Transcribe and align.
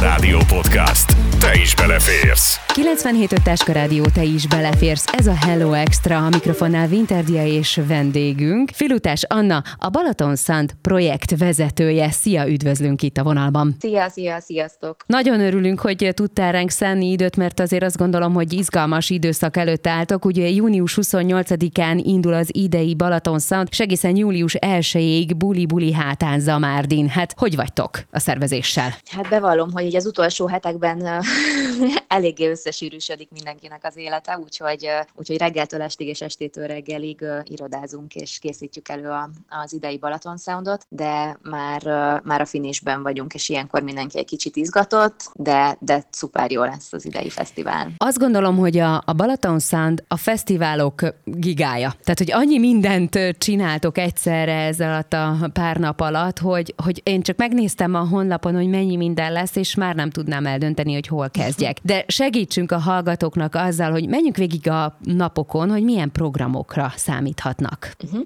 Rádió 0.00 0.38
Podcast. 0.48 1.33
Te 1.44 1.60
is 1.60 1.74
beleférsz. 1.74 2.60
97 2.74 3.42
Táska 3.42 3.72
Rádió, 3.72 4.04
te 4.04 4.22
is 4.22 4.46
beleférsz. 4.46 5.04
Ez 5.12 5.26
a 5.26 5.34
Hello 5.34 5.72
Extra, 5.72 6.24
a 6.24 6.28
mikrofonnál 6.28 6.88
Winterdia 6.88 7.46
és 7.46 7.80
vendégünk. 7.86 8.70
Filutás 8.72 9.22
Anna, 9.28 9.62
a 9.78 9.88
Balaton 9.88 10.36
Szent 10.36 10.76
projekt 10.82 11.38
vezetője. 11.38 12.10
Szia, 12.10 12.48
üdvözlünk 12.48 13.02
itt 13.02 13.16
a 13.16 13.22
vonalban. 13.22 13.76
Szia, 13.80 14.08
szia, 14.08 14.40
sziasztok. 14.40 14.96
Nagyon 15.06 15.40
örülünk, 15.40 15.80
hogy 15.80 16.10
tudtál 16.14 16.52
ránk 16.52 16.70
szenni 16.70 17.10
időt, 17.10 17.36
mert 17.36 17.60
azért 17.60 17.82
azt 17.82 17.96
gondolom, 17.96 18.34
hogy 18.34 18.52
izgalmas 18.52 19.10
időszak 19.10 19.56
előtt 19.56 19.86
álltok. 19.86 20.24
Ugye 20.24 20.48
június 20.48 20.98
28-án 21.02 22.00
indul 22.04 22.34
az 22.34 22.48
idei 22.52 22.94
Balaton 22.94 23.38
Szent, 23.38 23.68
és 23.70 23.80
egészen 23.80 24.16
július 24.16 24.56
1-ig 24.60 25.30
buli-buli 25.36 25.92
hátán 25.92 26.40
Zamárdin. 26.40 27.08
Hát 27.08 27.34
hogy 27.36 27.56
vagytok 27.56 28.00
a 28.10 28.18
szervezéssel? 28.18 28.94
Hát 29.10 29.28
bevallom, 29.28 29.70
hogy 29.72 29.84
így 29.84 29.96
az 29.96 30.06
utolsó 30.06 30.46
hetekben 30.46 31.24
eléggé 32.08 32.50
összesűrűsödik 32.50 33.30
mindenkinek 33.30 33.84
az 33.84 33.96
élete, 33.96 34.38
úgyhogy, 34.42 34.88
úgyhogy 35.14 35.38
reggeltől 35.38 35.82
estig 35.82 36.08
és 36.08 36.20
estétől 36.20 36.66
reggelig 36.66 37.24
irodázunk 37.42 38.14
és 38.14 38.38
készítjük 38.38 38.88
elő 38.88 39.08
a, 39.08 39.30
az 39.48 39.72
idei 39.72 39.98
Balaton 39.98 40.36
Soundot, 40.36 40.86
de 40.88 41.38
már, 41.42 41.82
már 42.24 42.40
a 42.40 42.44
finisben 42.44 43.02
vagyunk, 43.02 43.34
és 43.34 43.48
ilyenkor 43.48 43.82
mindenki 43.82 44.18
egy 44.18 44.24
kicsit 44.24 44.56
izgatott, 44.56 45.30
de, 45.34 45.76
de 45.80 46.04
szuper 46.10 46.50
jó 46.50 46.62
lesz 46.64 46.92
az 46.92 47.04
idei 47.04 47.30
fesztivál. 47.30 47.90
Azt 47.96 48.18
gondolom, 48.18 48.56
hogy 48.56 48.78
a, 48.78 49.02
a 49.04 49.12
Balaton 49.12 49.58
Sound 49.58 50.04
a 50.08 50.16
fesztiválok 50.16 51.02
gigája. 51.24 51.94
Tehát, 52.02 52.18
hogy 52.18 52.32
annyi 52.32 52.58
mindent 52.58 53.18
csináltok 53.38 53.98
egyszerre 53.98 54.54
ez 54.54 54.80
alatt 54.80 55.12
a 55.12 55.50
pár 55.52 55.76
nap 55.76 56.00
alatt, 56.00 56.38
hogy, 56.38 56.74
hogy 56.84 57.00
én 57.04 57.22
csak 57.22 57.36
megnéztem 57.36 57.94
a 57.94 58.06
honlapon, 58.08 58.54
hogy 58.54 58.68
mennyi 58.68 58.96
minden 58.96 59.32
lesz, 59.32 59.56
és 59.56 59.74
már 59.74 59.94
nem 59.94 60.10
tudnám 60.10 60.46
eldönteni, 60.46 60.94
hogy 60.94 61.06
hol 61.14 61.30
kezdjek. 61.30 61.78
De 61.82 62.04
segítsünk 62.06 62.72
a 62.72 62.78
hallgatóknak 62.78 63.54
azzal, 63.54 63.90
hogy 63.90 64.08
menjünk 64.08 64.36
végig 64.36 64.68
a 64.68 64.96
napokon, 65.00 65.70
hogy 65.70 65.82
milyen 65.82 66.12
programokra 66.12 66.92
számíthatnak. 66.96 67.90
Uh-huh. 68.04 68.20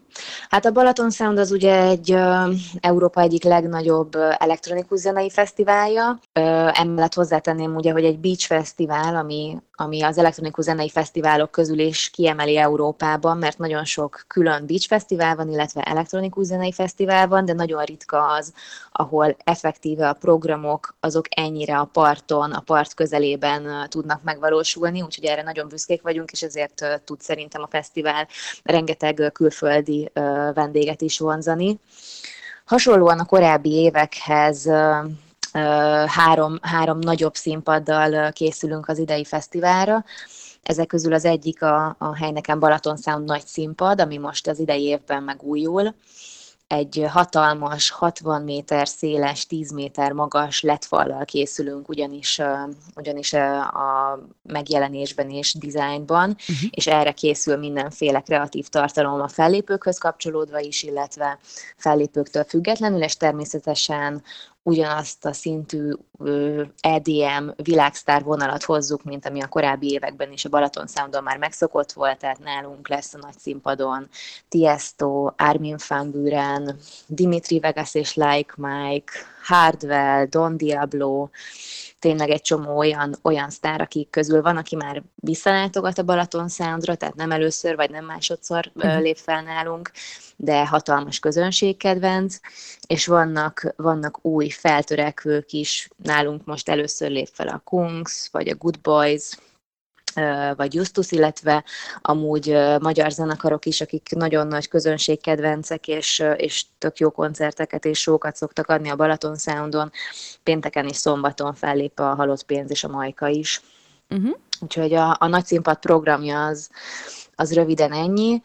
Hát 0.49 0.67
a 0.67 0.71
Balaton 0.71 1.11
Sound 1.11 1.39
az 1.39 1.51
ugye 1.51 1.83
egy 1.83 2.13
uh, 2.13 2.55
Európa 2.81 3.21
egyik 3.21 3.45
legnagyobb 3.45 4.17
elektronikus 4.39 4.99
zenei 4.99 5.31
fesztiválja. 5.31 6.21
Emellett 6.73 7.15
hozzátenném 7.15 7.75
ugye, 7.75 7.93
hogy 7.93 8.05
egy 8.05 8.19
beach 8.19 8.47
fesztivál, 8.47 9.17
ami 9.17 9.57
ami 9.81 10.03
az 10.03 10.19
elektronikus 10.19 10.65
zenei 10.65 10.89
fesztiválok 10.89 11.51
közül 11.51 11.79
is 11.79 12.11
kiemeli 12.11 12.57
Európában, 12.57 13.39
mert 13.39 13.59
nagyon 13.59 13.85
sok 13.85 14.25
külön 14.27 14.67
beach 14.67 14.87
fesztivál 14.87 15.37
van, 15.37 15.49
illetve 15.49 15.83
elektronikus 15.83 16.47
zenei 16.47 16.73
fesztivál 16.73 17.29
van, 17.29 17.45
de 17.45 17.53
nagyon 17.53 17.85
ritka 17.85 18.27
az, 18.27 18.53
ahol 18.93 19.37
effektíve 19.45 20.09
a 20.09 20.13
programok 20.13 20.97
azok 21.01 21.25
ennyire 21.29 21.79
a 21.79 21.85
parton, 21.85 22.53
a 22.53 22.61
part 22.61 22.95
közelében 22.95 23.89
tudnak 23.89 24.23
megvalósulni, 24.23 25.03
úgyhogy 25.03 25.25
erre 25.25 25.43
nagyon 25.43 25.69
büszkék 25.69 26.03
vagyunk, 26.03 26.31
és 26.31 26.43
ezért 26.43 27.01
tud 27.05 27.21
szerintem 27.21 27.63
a 27.63 27.69
fesztivál 27.71 28.29
rengeteg 28.63 29.31
külföldi 29.33 30.11
vendéget 30.55 31.01
is 31.01 31.19
vonzani. 31.19 31.79
Hasonlóan 32.65 33.19
a 33.19 33.25
korábbi 33.25 33.73
évekhez 33.73 34.69
három, 36.07 36.59
három 36.63 36.99
nagyobb 36.99 37.35
színpaddal 37.35 38.33
készülünk 38.33 38.89
az 38.89 38.99
idei 38.99 39.25
fesztiválra. 39.25 40.05
Ezek 40.63 40.87
közül 40.87 41.13
az 41.13 41.25
egyik 41.25 41.63
a, 41.63 41.97
a 41.99 42.17
Heineken 42.17 42.59
Balaton 42.59 42.97
Sound 42.97 43.25
nagy 43.25 43.47
színpad, 43.47 44.01
ami 44.01 44.17
most 44.19 44.49
az 44.49 44.59
idei 44.59 44.83
évben 44.83 45.23
megújul 45.23 45.95
egy 46.69 47.05
hatalmas, 47.09 47.91
60 47.91 48.43
méter 48.43 48.89
széles, 48.89 49.47
10 49.47 49.73
méter 49.73 50.13
magas 50.13 50.61
letfallal 50.61 51.25
készülünk, 51.25 51.89
ugyanis, 51.89 52.41
ugyanis 52.95 53.33
a 53.33 54.19
megjelenésben 54.43 55.31
és 55.31 55.55
dizájnban, 55.55 56.29
uh-huh. 56.29 56.71
és 56.71 56.87
erre 56.87 57.13
készül 57.13 57.57
mindenféle 57.57 58.21
kreatív 58.21 58.69
tartalom 58.69 59.21
a 59.21 59.29
fellépőkhöz 59.29 59.99
kapcsolódva 59.99 60.59
is, 60.59 60.83
illetve 60.83 61.39
fellépőktől 61.77 62.45
függetlenül, 62.45 63.03
és 63.03 63.17
természetesen 63.17 64.23
ugyanazt 64.63 65.25
a 65.25 65.33
szintű 65.33 65.93
EDM 66.81 67.49
világsztár 67.57 68.23
vonalat 68.23 68.65
hozzuk, 68.65 69.05
mint 69.05 69.27
ami 69.27 69.43
a 69.43 69.49
korábbi 69.49 69.91
években 69.91 70.33
is 70.33 70.45
a 70.45 70.49
Balaton 70.49 70.87
Soundon 70.87 71.23
már 71.23 71.37
megszokott 71.37 71.93
volt, 71.93 72.19
tehát 72.19 72.39
nálunk 72.39 72.89
lesz 72.89 73.15
a 73.15 73.19
nagy 73.19 73.39
színpadon 73.39 74.09
Tiesto, 74.49 75.33
Armin 75.37 75.77
van 75.89 76.11
Buren, 76.11 76.79
Dimitri 77.07 77.61
Vegas 77.61 77.95
és 77.95 78.15
Like 78.15 78.55
Mike, 78.57 79.13
Hardwell, 79.43 80.25
Don 80.25 80.57
Diablo, 80.57 81.29
tényleg 81.99 82.31
egy 82.31 82.41
csomó 82.41 82.77
olyan, 82.77 83.17
olyan 83.23 83.51
sztár, 83.51 83.81
akik 83.81 84.11
közül 84.11 84.43
van, 84.43 84.57
aki 84.57 84.77
már 84.77 85.03
visszalátogat 85.15 85.99
a 85.99 86.03
Balaton 86.03 86.49
Soundra, 86.49 86.95
tehát 86.95 87.15
nem 87.15 87.31
először 87.31 87.77
vagy 87.77 87.91
nem 87.91 88.05
másodszor 88.05 88.71
uh-huh. 88.75 89.01
lép 89.01 89.17
fel 89.17 89.43
nálunk, 89.43 89.91
de 90.37 90.67
hatalmas 90.67 91.19
közönségkedvenc, 91.19 92.37
és 92.87 93.07
vannak, 93.07 93.75
vannak 93.77 94.25
új 94.25 94.49
feltörekvők 94.49 95.53
is, 95.53 95.89
nálunk 95.97 96.45
most 96.45 96.69
először 96.69 97.11
lép 97.11 97.29
fel 97.33 97.49
a 97.49 97.61
Kungs, 97.65 98.29
vagy 98.33 98.49
a 98.49 98.55
Good 98.55 98.81
Boys, 98.81 99.31
vagy 100.57 100.75
Justus, 100.75 101.11
illetve 101.11 101.65
amúgy 102.03 102.57
magyar 102.81 103.11
zenekarok 103.11 103.67
is, 103.67 103.81
akik 103.81 104.09
nagyon 104.11 104.47
nagy 104.47 104.69
közönségkedvencek, 104.69 105.89
és, 105.89 106.25
és 106.37 106.65
tök 106.79 106.99
jó 106.99 107.11
koncerteket 107.11 107.85
és 107.85 107.99
sókat 107.99 108.37
szoktak 108.37 108.69
adni 108.69 108.89
a 108.89 108.97
Balaton 108.97 109.37
Soundon. 109.37 109.91
Pénteken 110.43 110.87
és 110.89 110.97
szombaton 110.97 111.55
fellép 111.55 111.99
a 112.01 112.15
Halott 112.15 112.43
Pénz 112.43 112.71
és 112.71 112.85
a 112.85 112.89
Majka 112.89 113.29
is. 113.29 113.63
Uh-huh. 114.11 114.37
Úgyhogy 114.61 114.95
a, 114.95 115.17
a 115.21 115.27
nagy 115.27 115.45
színpad 115.45 115.79
programja 115.79 116.45
az, 116.45 116.71
az 117.35 117.55
röviden 117.55 117.93
ennyi. 117.93 118.43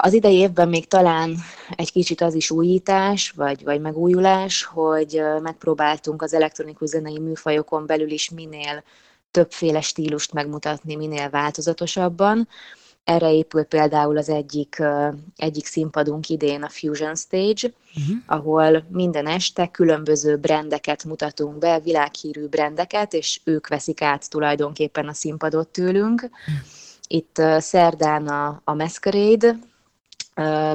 Az 0.00 0.12
idei 0.12 0.34
évben 0.34 0.68
még 0.68 0.88
talán 0.88 1.36
egy 1.76 1.92
kicsit 1.92 2.20
az 2.20 2.34
is 2.34 2.50
újítás, 2.50 3.30
vagy, 3.30 3.64
vagy 3.64 3.80
megújulás, 3.80 4.64
hogy 4.64 5.22
megpróbáltunk 5.42 6.22
az 6.22 6.34
elektronikus 6.34 6.88
zenei 6.88 7.18
műfajokon 7.18 7.86
belül 7.86 8.10
is 8.10 8.30
minél 8.30 8.82
többféle 9.30 9.80
stílust 9.80 10.32
megmutatni, 10.32 10.96
minél 10.96 11.30
változatosabban. 11.30 12.48
Erre 13.04 13.32
épül 13.32 13.62
például 13.62 14.16
az 14.16 14.28
egyik, 14.28 14.82
egyik 15.36 15.66
színpadunk 15.66 16.28
idén 16.28 16.62
a 16.62 16.68
Fusion 16.68 17.14
Stage, 17.14 17.72
uh-huh. 17.96 18.16
ahol 18.26 18.84
minden 18.88 19.26
este 19.26 19.66
különböző 19.66 20.36
brendeket 20.36 21.04
mutatunk 21.04 21.58
be, 21.58 21.80
világhírű 21.80 22.46
brendeket, 22.46 23.12
és 23.12 23.40
ők 23.44 23.68
veszik 23.68 24.02
át 24.02 24.30
tulajdonképpen 24.30 25.08
a 25.08 25.12
színpadot 25.12 25.68
tőlünk. 25.68 26.22
Uh-huh 26.22 26.76
itt 27.08 27.42
szerdán 27.58 28.28
a, 28.28 28.60
a 28.64 28.74
Masquerade 28.74 29.58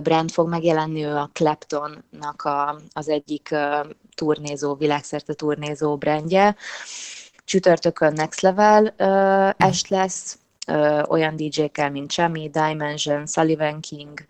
brand 0.03 0.31
fog 0.31 0.49
megjelenni, 0.49 1.03
ő 1.03 1.15
a 1.15 1.29
Claptonnak 1.33 2.41
a, 2.41 2.79
az 2.93 3.09
egyik 3.09 3.55
turnézó, 4.15 4.75
világszerte 4.75 5.33
turnézó 5.33 5.97
brandje. 5.97 6.55
Csütörtökön 7.45 8.13
Next 8.13 8.41
Level 8.41 8.93
uh, 8.97 9.67
est 9.67 9.87
lesz, 9.87 10.37
uh, 10.67 11.03
olyan 11.07 11.35
DJ-kkel, 11.35 11.91
mint 11.91 12.11
Chami, 12.11 12.49
Dimension, 12.49 13.25
Sullivan 13.25 13.79
King, 13.79 14.25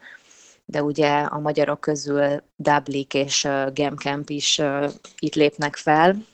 de 0.66 0.84
ugye 0.84 1.10
a 1.20 1.40
magyarok 1.40 1.80
közül 1.80 2.44
Dublik 2.56 3.14
és 3.14 3.44
uh, 3.44 3.74
Gamcamp 3.74 4.30
is 4.30 4.58
uh, 4.58 4.92
itt 5.20 5.36
lépnek 5.36 5.76
fel, 5.76 6.26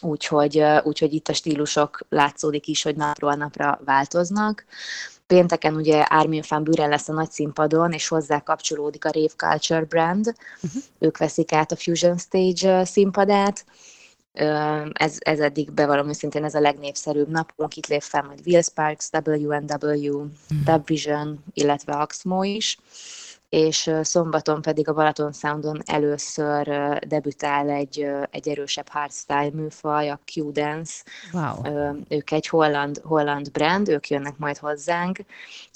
úgyhogy, 0.00 0.64
úgyhogy 0.82 1.12
itt 1.12 1.28
a 1.28 1.32
stílusok 1.32 2.00
látszódik 2.08 2.66
is, 2.66 2.82
hogy 2.82 2.96
napról 2.96 3.34
napra 3.34 3.80
változnak. 3.84 4.64
Pénteken 5.26 5.74
ugye 5.74 6.02
Armin 6.02 6.42
van 6.48 6.64
Buren 6.64 6.88
lesz 6.88 7.08
a 7.08 7.12
nagy 7.12 7.30
színpadon, 7.30 7.92
és 7.92 8.08
hozzá 8.08 8.40
kapcsolódik 8.40 9.04
a 9.04 9.10
Rave 9.10 9.34
Culture 9.36 9.84
brand. 9.84 10.34
Uh-huh. 10.62 10.82
Ők 10.98 11.18
veszik 11.18 11.52
át 11.52 11.72
a 11.72 11.76
Fusion 11.76 12.18
Stage 12.18 12.84
színpadát. 12.84 13.64
Ez, 14.32 15.16
ez 15.18 15.40
eddig 15.40 15.72
bevallom 15.72 16.08
őszintén 16.08 16.44
ez 16.44 16.54
a 16.54 16.60
legnépszerűbb 16.60 17.28
napunk. 17.28 17.76
Itt 17.76 17.86
lép 17.86 18.02
fel 18.02 18.22
majd 18.22 18.40
Will 18.46 18.62
Sparks, 18.62 19.08
WNW, 19.26 19.52
uh-huh. 19.92 20.30
Dub 20.64 20.86
Vision, 20.86 21.44
illetve 21.54 21.92
Axmo 21.92 22.42
is 22.42 22.78
és 23.50 23.90
szombaton 24.02 24.62
pedig 24.62 24.88
a 24.88 24.92
Balaton 24.92 25.32
Soundon 25.32 25.82
először 25.84 26.68
debütál 27.06 27.70
egy, 27.70 28.06
egy 28.30 28.48
erősebb 28.48 28.88
hardstyle 28.88 29.50
műfaj, 29.52 30.10
a 30.10 30.20
Q-Dance. 30.34 30.92
Wow. 31.32 31.94
Ők 32.08 32.30
egy 32.30 32.46
holland, 32.46 33.00
holland 33.04 33.50
brand, 33.50 33.88
ők 33.88 34.08
jönnek 34.08 34.38
majd 34.38 34.56
hozzánk, 34.56 35.18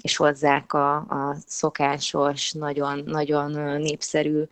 és 0.02 0.16
hozzák 0.16 0.72
a, 0.72 0.96
a 0.96 1.36
szokásos, 1.46 2.52
nagyon, 2.52 3.02
nagyon 3.06 3.80
népszerű 3.80 4.42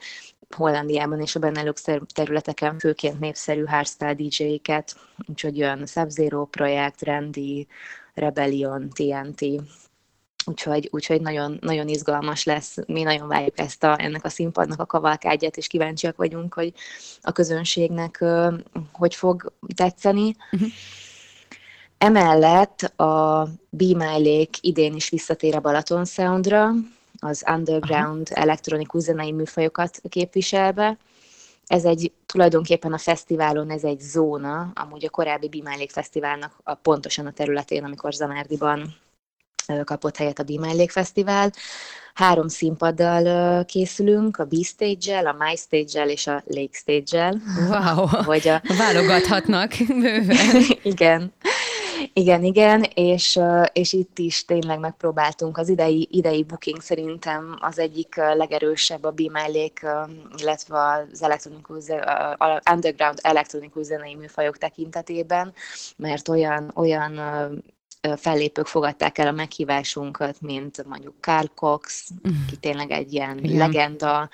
Hollandiában 0.54 1.20
és 1.20 1.34
a 1.34 1.40
Benelux 1.40 1.84
területeken 2.14 2.78
főként 2.78 3.20
népszerű 3.20 3.64
hardstyle 3.64 4.14
DJ-ket, 4.14 4.96
úgyhogy 5.28 5.56
jön 5.56 5.86
Sub-Zero 5.86 6.44
projekt, 6.44 7.02
Randy, 7.02 7.66
Rebellion, 8.14 8.88
TNT, 8.88 9.44
Úgyhogy, 10.44 10.88
úgyhogy 10.92 11.20
nagyon, 11.20 11.58
nagyon 11.60 11.88
izgalmas 11.88 12.44
lesz. 12.44 12.76
Mi 12.86 13.02
nagyon 13.02 13.28
várjuk 13.28 13.58
ezt 13.58 13.84
a, 13.84 13.96
ennek 13.98 14.24
a 14.24 14.28
színpadnak 14.28 14.80
a 14.80 14.86
kavalkádját, 14.86 15.56
és 15.56 15.66
kíváncsiak 15.66 16.16
vagyunk, 16.16 16.54
hogy 16.54 16.72
a 17.20 17.32
közönségnek 17.32 18.24
hogy 18.92 19.14
fog 19.14 19.52
tetszeni. 19.74 20.36
Uh-huh. 20.52 20.68
Emellett 21.98 22.80
a 22.80 23.48
Be 23.70 23.84
My 23.84 24.28
Lake 24.28 24.58
idén 24.60 24.94
is 24.94 25.08
visszatér 25.08 25.54
a 25.54 25.60
Balaton 25.60 26.04
Soundra, 26.04 26.70
az 27.24 27.44
underground 27.50 28.28
Aha. 28.30 28.40
elektronikus 28.40 29.02
zenei 29.02 29.32
műfajokat 29.32 30.00
képviselve. 30.08 30.96
Ez 31.66 31.84
egy 31.84 32.12
tulajdonképpen 32.26 32.92
a 32.92 32.98
fesztiválon, 32.98 33.70
ez 33.70 33.84
egy 33.84 34.00
zóna, 34.00 34.70
amúgy 34.74 35.04
a 35.04 35.10
korábbi 35.10 35.62
Lake 35.64 35.86
Fesztiválnak 35.88 36.52
a, 36.62 36.74
pontosan 36.74 37.26
a 37.26 37.32
területén, 37.32 37.84
amikor 37.84 38.12
Zanárdiban 38.12 38.96
kapott 39.84 40.16
helyet 40.16 40.38
a 40.38 40.44
Lake 40.46 40.92
Fesztivál. 40.92 41.52
Három 42.14 42.48
színpaddal 42.48 43.64
készülünk, 43.64 44.38
a 44.38 44.44
B-stage-el, 44.44 45.26
a 45.26 45.36
My 45.38 45.56
stage-el 45.56 46.08
és 46.08 46.26
a 46.26 46.42
Lake 46.46 46.78
stage-el. 46.78 47.40
Wow, 47.68 48.06
hogy 48.06 48.48
a... 48.48 48.62
válogathatnak 48.78 49.72
igen. 50.82 51.32
Igen, 52.12 52.44
igen, 52.44 52.82
és, 52.94 53.40
és 53.72 53.92
itt 53.92 54.18
is 54.18 54.44
tényleg 54.44 54.78
megpróbáltunk. 54.78 55.58
Az 55.58 55.68
idei, 55.68 56.08
idei 56.10 56.42
booking 56.42 56.80
szerintem 56.80 57.56
az 57.60 57.78
egyik 57.78 58.14
legerősebb 58.16 59.04
a 59.04 59.14
Lake, 59.52 60.08
illetve 60.36 60.78
az 60.78 61.22
elektronikus, 61.22 61.84
underground 62.72 63.18
elektronikus 63.22 63.84
zenei 63.84 64.14
műfajok 64.14 64.58
tekintetében, 64.58 65.52
mert 65.96 66.28
olyan, 66.28 66.70
olyan 66.74 67.20
fellépők 68.16 68.66
fogadták 68.66 69.18
el 69.18 69.26
a 69.26 69.32
meghívásunkat, 69.32 70.40
mint 70.40 70.84
mondjuk 70.84 71.14
Carl 71.20 71.46
Cox, 71.54 72.10
mm. 72.28 72.32
aki 72.46 72.56
tényleg 72.56 72.90
egy 72.90 73.12
ilyen 73.12 73.38
Igen. 73.38 73.56
legenda, 73.56 74.28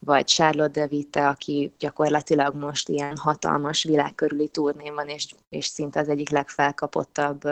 vagy 0.00 0.26
Charlotte 0.26 0.80
DeVitte, 0.80 1.28
aki 1.28 1.72
gyakorlatilag 1.78 2.54
most 2.54 2.88
ilyen 2.88 3.16
hatalmas 3.16 3.82
világkörüli 3.82 4.48
turnén 4.48 4.94
van, 4.94 5.08
és, 5.08 5.34
és 5.48 5.66
szinte 5.66 6.00
az 6.00 6.08
egyik 6.08 6.30
legfelkapottabb 6.30 7.42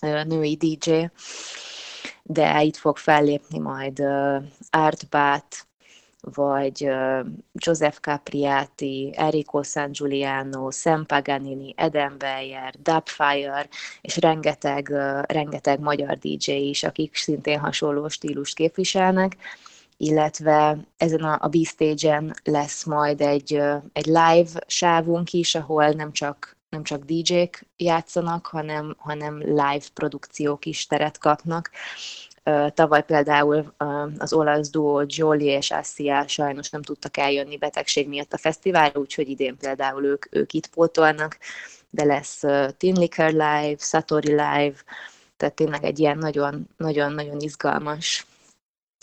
női 0.00 0.56
DJ. 0.56 1.04
De 2.22 2.62
itt 2.62 2.76
fog 2.76 2.96
fellépni 2.96 3.58
majd 3.58 4.02
Art 4.70 5.08
Bat, 5.08 5.66
vagy 6.22 6.88
Joseph 7.54 7.98
Capriati, 8.00 9.12
Enrico 9.16 9.62
San 9.62 9.92
Giuliano, 9.92 10.70
Sam 10.70 11.06
Paganini, 11.06 11.74
Eden 11.76 12.18
Beyer, 12.18 12.74
Dubfire, 12.82 13.68
és 14.00 14.16
rengeteg, 14.16 14.88
rengeteg 15.26 15.80
magyar 15.80 16.18
DJ 16.18 16.50
is, 16.50 16.82
akik 16.82 17.16
szintén 17.16 17.58
hasonló 17.58 18.08
stílust 18.08 18.54
képviselnek, 18.54 19.36
illetve 19.96 20.78
ezen 20.96 21.22
a, 21.22 21.38
a 21.40 21.48
B-stage-en 21.48 22.34
lesz 22.44 22.84
majd 22.84 23.20
egy, 23.20 23.62
egy 23.92 24.06
live 24.06 24.64
sávunk 24.66 25.32
is, 25.32 25.54
ahol 25.54 25.88
nem 25.88 26.12
csak 26.12 26.56
nem 26.68 26.82
csak 26.82 27.04
DJ-k 27.04 27.66
játszanak, 27.76 28.46
hanem, 28.46 28.94
hanem 28.98 29.38
live 29.38 29.84
produkciók 29.94 30.66
is 30.66 30.86
teret 30.86 31.18
kapnak. 31.18 31.70
Tavaly 32.74 33.04
például 33.04 33.74
az 34.18 34.32
olasz 34.32 34.70
duó 34.70 35.04
Jolie 35.06 35.56
és 35.56 35.70
Assia 35.70 36.28
sajnos 36.28 36.70
nem 36.70 36.82
tudtak 36.82 37.16
eljönni 37.16 37.56
betegség 37.56 38.08
miatt 38.08 38.32
a 38.32 38.38
fesztiválra, 38.38 39.00
úgyhogy 39.00 39.28
idén 39.28 39.56
például 39.56 40.04
ők, 40.04 40.26
ők 40.30 40.52
itt 40.52 40.66
pótolnak, 40.66 41.38
de 41.90 42.04
lesz 42.04 42.42
Tin 42.76 42.96
Liquor 42.98 43.30
Live, 43.30 43.76
Satori 43.78 44.30
Live, 44.30 44.74
tehát 45.36 45.54
tényleg 45.54 45.84
egy 45.84 45.98
ilyen 45.98 46.18
nagyon-nagyon 46.76 47.40
izgalmas 47.40 48.26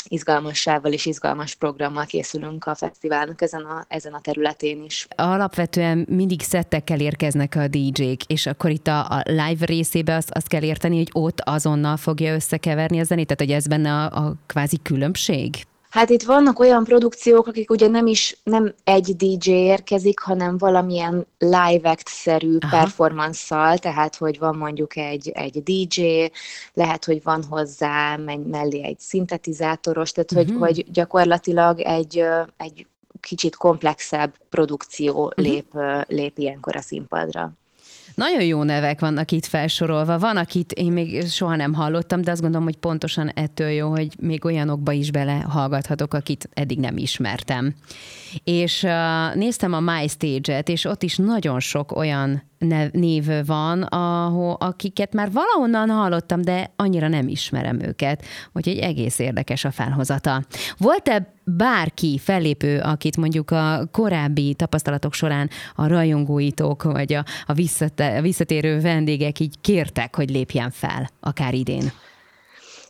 izgalmassával 0.10 0.92
és 0.92 1.06
izgalmas 1.06 1.56
programmal 1.56 2.06
készülünk 2.06 2.66
a 2.66 2.76
fesztiválnak 2.76 3.42
ezen 3.42 3.62
a, 3.62 3.86
ezen 3.88 4.14
a 4.14 4.22
területén 4.22 4.84
is. 4.84 5.08
Alapvetően 5.16 6.06
mindig 6.10 6.42
szettekkel 6.42 7.00
érkeznek 7.00 7.56
a 7.56 7.68
DJ-k, 7.68 8.24
és 8.28 8.46
akkor 8.46 8.70
itt 8.70 8.88
a, 8.88 9.00
a 9.00 9.24
live 9.26 9.66
részébe 9.66 10.16
azt, 10.16 10.30
azt 10.30 10.48
kell 10.48 10.64
érteni, 10.64 10.98
hogy 10.98 11.10
ott 11.12 11.42
azonnal 11.42 11.98
fogja 11.98 12.34
összekeverni 12.34 13.00
a 13.00 13.04
zenét, 13.04 13.28
tehát 13.28 13.44
hogy 13.44 13.52
ez 13.52 13.68
benne 13.68 13.92
a, 13.92 14.26
a 14.26 14.34
kvázi 14.46 14.80
különbség? 14.84 15.68
Hát 15.90 16.10
itt 16.10 16.24
vannak 16.24 16.60
olyan 16.60 16.84
produkciók, 16.84 17.48
akik 17.48 17.72
ugye 17.72 17.88
nem 17.88 18.08
is 18.08 18.38
nem 18.44 18.74
egy 18.84 19.16
DJ 19.16 19.50
érkezik, 19.50 20.20
hanem 20.20 20.58
valamilyen 20.58 21.26
live 21.38 21.90
act-szerű 21.90 22.58
performance-szal, 22.70 23.78
tehát 23.78 24.16
hogy 24.16 24.40
van 24.40 24.56
mondjuk 24.56 24.96
egy, 24.96 25.30
egy 25.30 25.64
DJ, 25.64 26.26
lehet, 26.74 27.06
hogy 27.06 27.24
van 27.24 27.44
hozzá 27.44 28.16
mellé 28.46 28.84
egy 28.84 29.00
szintetizátoros, 29.00 30.12
tehát 30.12 30.32
uh-huh. 30.32 30.48
hogy, 30.48 30.56
mhm. 30.56 30.66
hogy 30.66 30.92
gyakorlatilag 30.92 31.80
egy, 31.80 32.24
egy 32.58 32.88
kicsit 33.20 33.56
komplexebb 33.56 34.34
produkció 34.50 35.26
uh-huh. 35.26 35.46
lép, 35.46 35.78
lép 36.08 36.38
ilyenkor 36.38 36.76
a 36.76 36.82
színpadra. 36.82 37.52
Nagyon 38.20 38.44
jó 38.44 38.64
nevek 38.64 39.00
vannak 39.00 39.32
itt 39.32 39.46
felsorolva. 39.46 40.20
Van, 40.20 40.38
akit 40.38 40.72
én 40.72 40.92
még 40.92 41.28
soha 41.28 41.56
nem 41.56 41.74
hallottam, 41.74 42.22
de 42.22 42.32
azt 42.32 42.42
gondolom, 42.42 42.66
hogy 42.66 42.76
pontosan 42.76 43.28
ettől 43.28 43.70
jó, 43.70 43.90
hogy 43.90 44.08
még 44.20 44.46
olyanokba 44.46 44.92
is 44.92 45.12
belehallgathatok, 45.12 46.14
akit 46.14 46.50
eddig 46.54 46.80
nem 46.80 46.98
ismertem. 46.98 47.76
És 48.44 48.84
uh, 48.84 49.36
néztem 49.36 49.74
a 49.74 49.80
MyStage-et, 49.80 50.70
és 50.70 50.86
ott 50.86 51.04
is 51.04 51.16
nagyon 51.18 51.60
sok 51.60 51.92
olyan 51.92 52.49
név 52.92 53.46
van, 53.46 53.82
ahol, 53.84 54.54
akiket 54.60 55.14
már 55.14 55.32
valahonnan 55.32 55.90
hallottam, 55.90 56.42
de 56.42 56.72
annyira 56.76 57.08
nem 57.08 57.28
ismerem 57.28 57.82
őket, 57.82 58.26
úgyhogy 58.54 58.78
egész 58.78 59.20
érdekes 59.20 59.66
a 59.66 59.72
felhozata. 59.72 60.44
Volt-e 60.78 61.34
bárki 61.44 62.18
fellépő, 62.18 62.80
akit 62.80 63.18
mondjuk 63.18 63.52
a 63.52 63.88
korábbi 63.92 64.54
tapasztalatok 64.54 65.14
során 65.14 65.50
a 65.76 65.88
rajongóitok, 65.88 66.84
vagy 66.84 67.14
a, 67.14 67.26
a, 67.46 67.54
visszate, 67.54 68.18
a 68.18 68.22
visszatérő 68.22 68.80
vendégek 68.80 69.40
így 69.40 69.56
kértek, 69.62 70.16
hogy 70.16 70.30
lépjen 70.30 70.72
fel, 70.72 71.10
akár 71.20 71.54
idén? 71.54 71.92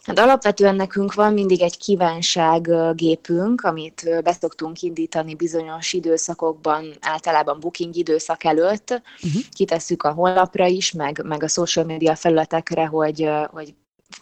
Hát 0.09 0.19
alapvetően 0.19 0.75
nekünk 0.75 1.13
van 1.13 1.33
mindig 1.33 1.61
egy 1.61 1.77
kívánsággépünk, 1.77 3.61
amit 3.61 4.21
beszoktunk 4.23 4.81
indítani 4.81 5.35
bizonyos 5.35 5.93
időszakokban, 5.93 6.93
általában 6.99 7.59
booking 7.59 7.95
időszak 7.95 8.43
előtt. 8.43 9.01
Uh-huh. 9.23 9.41
Kitesszük 9.51 10.03
a 10.03 10.11
honlapra 10.11 10.65
is, 10.65 10.91
meg, 10.91 11.21
meg 11.25 11.43
a 11.43 11.47
social 11.47 11.85
media 11.85 12.15
felületekre, 12.15 12.85
hogy, 12.85 13.29
hogy 13.51 13.73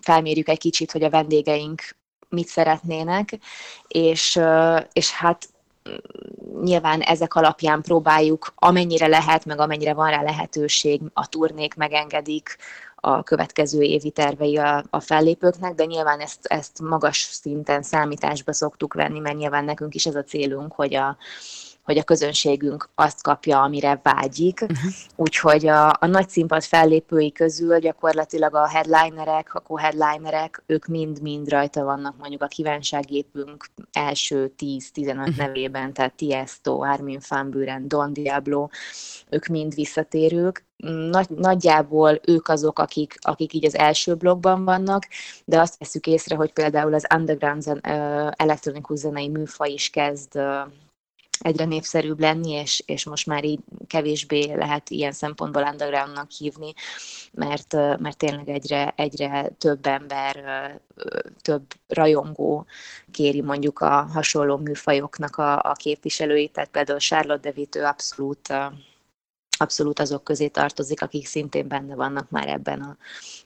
felmérjük 0.01 0.49
egy 0.49 0.59
kicsit, 0.59 0.91
hogy 0.91 1.03
a 1.03 1.09
vendégeink 1.09 1.81
mit 2.29 2.47
szeretnének, 2.47 3.37
és, 3.87 4.39
és 4.93 5.11
hát 5.11 5.49
nyilván 6.63 7.01
ezek 7.01 7.35
alapján 7.35 7.81
próbáljuk, 7.81 8.53
amennyire 8.55 9.07
lehet, 9.07 9.45
meg 9.45 9.59
amennyire 9.59 9.93
van 9.93 10.09
rá 10.09 10.21
lehetőség, 10.21 11.01
a 11.13 11.27
turnék 11.27 11.75
megengedik, 11.75 12.57
a 13.07 13.23
következő 13.23 13.81
évi 13.81 14.09
tervei 14.09 14.57
a, 14.57 14.83
a 14.89 14.99
fellépőknek, 14.99 15.75
de 15.75 15.85
nyilván 15.85 16.19
ezt, 16.19 16.45
ezt 16.45 16.81
magas 16.81 17.17
szinten 17.17 17.81
számításba 17.81 18.53
szoktuk 18.53 18.93
venni, 18.93 19.19
mert 19.19 19.37
nyilván 19.37 19.65
nekünk 19.65 19.95
is 19.95 20.05
ez 20.05 20.15
a 20.15 20.23
célunk, 20.23 20.73
hogy 20.73 20.95
a, 20.95 21.17
hogy 21.87 21.97
a 21.97 22.03
közönségünk 22.03 22.89
azt 22.95 23.23
kapja, 23.23 23.61
amire 23.61 23.99
vágyik. 24.03 24.61
Uh-huh. 24.61 24.91
Úgyhogy 25.15 25.67
a, 25.67 25.87
a 25.89 26.05
nagy 26.05 26.29
színpad 26.29 26.63
fellépői 26.63 27.31
közül 27.31 27.79
gyakorlatilag 27.79 28.55
a 28.55 28.67
headlinerek, 28.67 29.53
a 29.53 29.59
co-headlinerek, 29.59 30.63
ők 30.65 30.85
mind-mind 30.85 31.49
rajta 31.49 31.83
vannak 31.83 32.17
mondjuk 32.17 32.41
a 32.41 32.47
kívánságépünk 32.47 33.65
első 33.91 34.53
10-15 34.57 34.79
uh-huh. 34.95 35.35
nevében, 35.35 35.93
tehát 35.93 36.13
Tiesto, 36.13 36.81
Armin 36.81 37.19
van 37.29 37.49
Buren, 37.49 37.87
Don 37.87 38.13
Diablo, 38.13 38.67
ők 39.29 39.45
mind 39.45 39.75
visszatérők. 39.75 40.65
Nagy, 41.09 41.29
nagyjából 41.29 42.19
ők 42.25 42.47
azok, 42.47 42.79
akik, 42.79 43.15
akik 43.21 43.53
így 43.53 43.65
az 43.65 43.75
első 43.75 44.15
blogban 44.15 44.65
vannak, 44.65 45.07
de 45.45 45.59
azt 45.59 45.77
veszük 45.77 46.07
észre, 46.07 46.35
hogy 46.35 46.53
például 46.53 46.93
az 46.93 47.07
underground 47.15 47.61
zen, 47.61 47.79
elektronikus 48.35 48.99
zenei 48.99 49.29
műfaj 49.29 49.71
is 49.71 49.89
kezd 49.89 50.39
egyre 51.39 51.65
népszerűbb 51.65 52.19
lenni, 52.19 52.51
és, 52.51 52.83
és 52.85 53.05
most 53.05 53.25
már 53.25 53.43
így 53.43 53.59
kevésbé 53.87 54.53
lehet 54.53 54.89
ilyen 54.89 55.11
szempontból 55.11 55.63
undergroundnak 55.71 56.31
hívni, 56.31 56.73
mert, 57.31 57.73
mert 57.73 58.17
tényleg 58.17 58.49
egyre, 58.49 58.93
egyre 58.95 59.49
több 59.57 59.85
ember, 59.85 60.35
több 61.41 61.63
rajongó 61.87 62.65
kéri 63.11 63.41
mondjuk 63.41 63.79
a 63.79 64.01
hasonló 64.01 64.57
műfajoknak 64.57 65.35
a, 65.35 65.59
a 65.59 65.73
képviselőit, 65.73 66.51
tehát 66.51 66.69
például 66.69 66.99
Charlotte 66.99 67.49
DeVitt, 67.49 67.75
ő 67.75 67.83
abszolút 67.83 68.53
abszolút 69.59 69.99
azok 69.99 70.23
közé 70.23 70.47
tartozik, 70.47 71.01
akik 71.01 71.25
szintén 71.27 71.67
benne 71.67 71.95
vannak 71.95 72.29
már 72.29 72.47
ebben 72.47 72.81
a, 72.81 72.97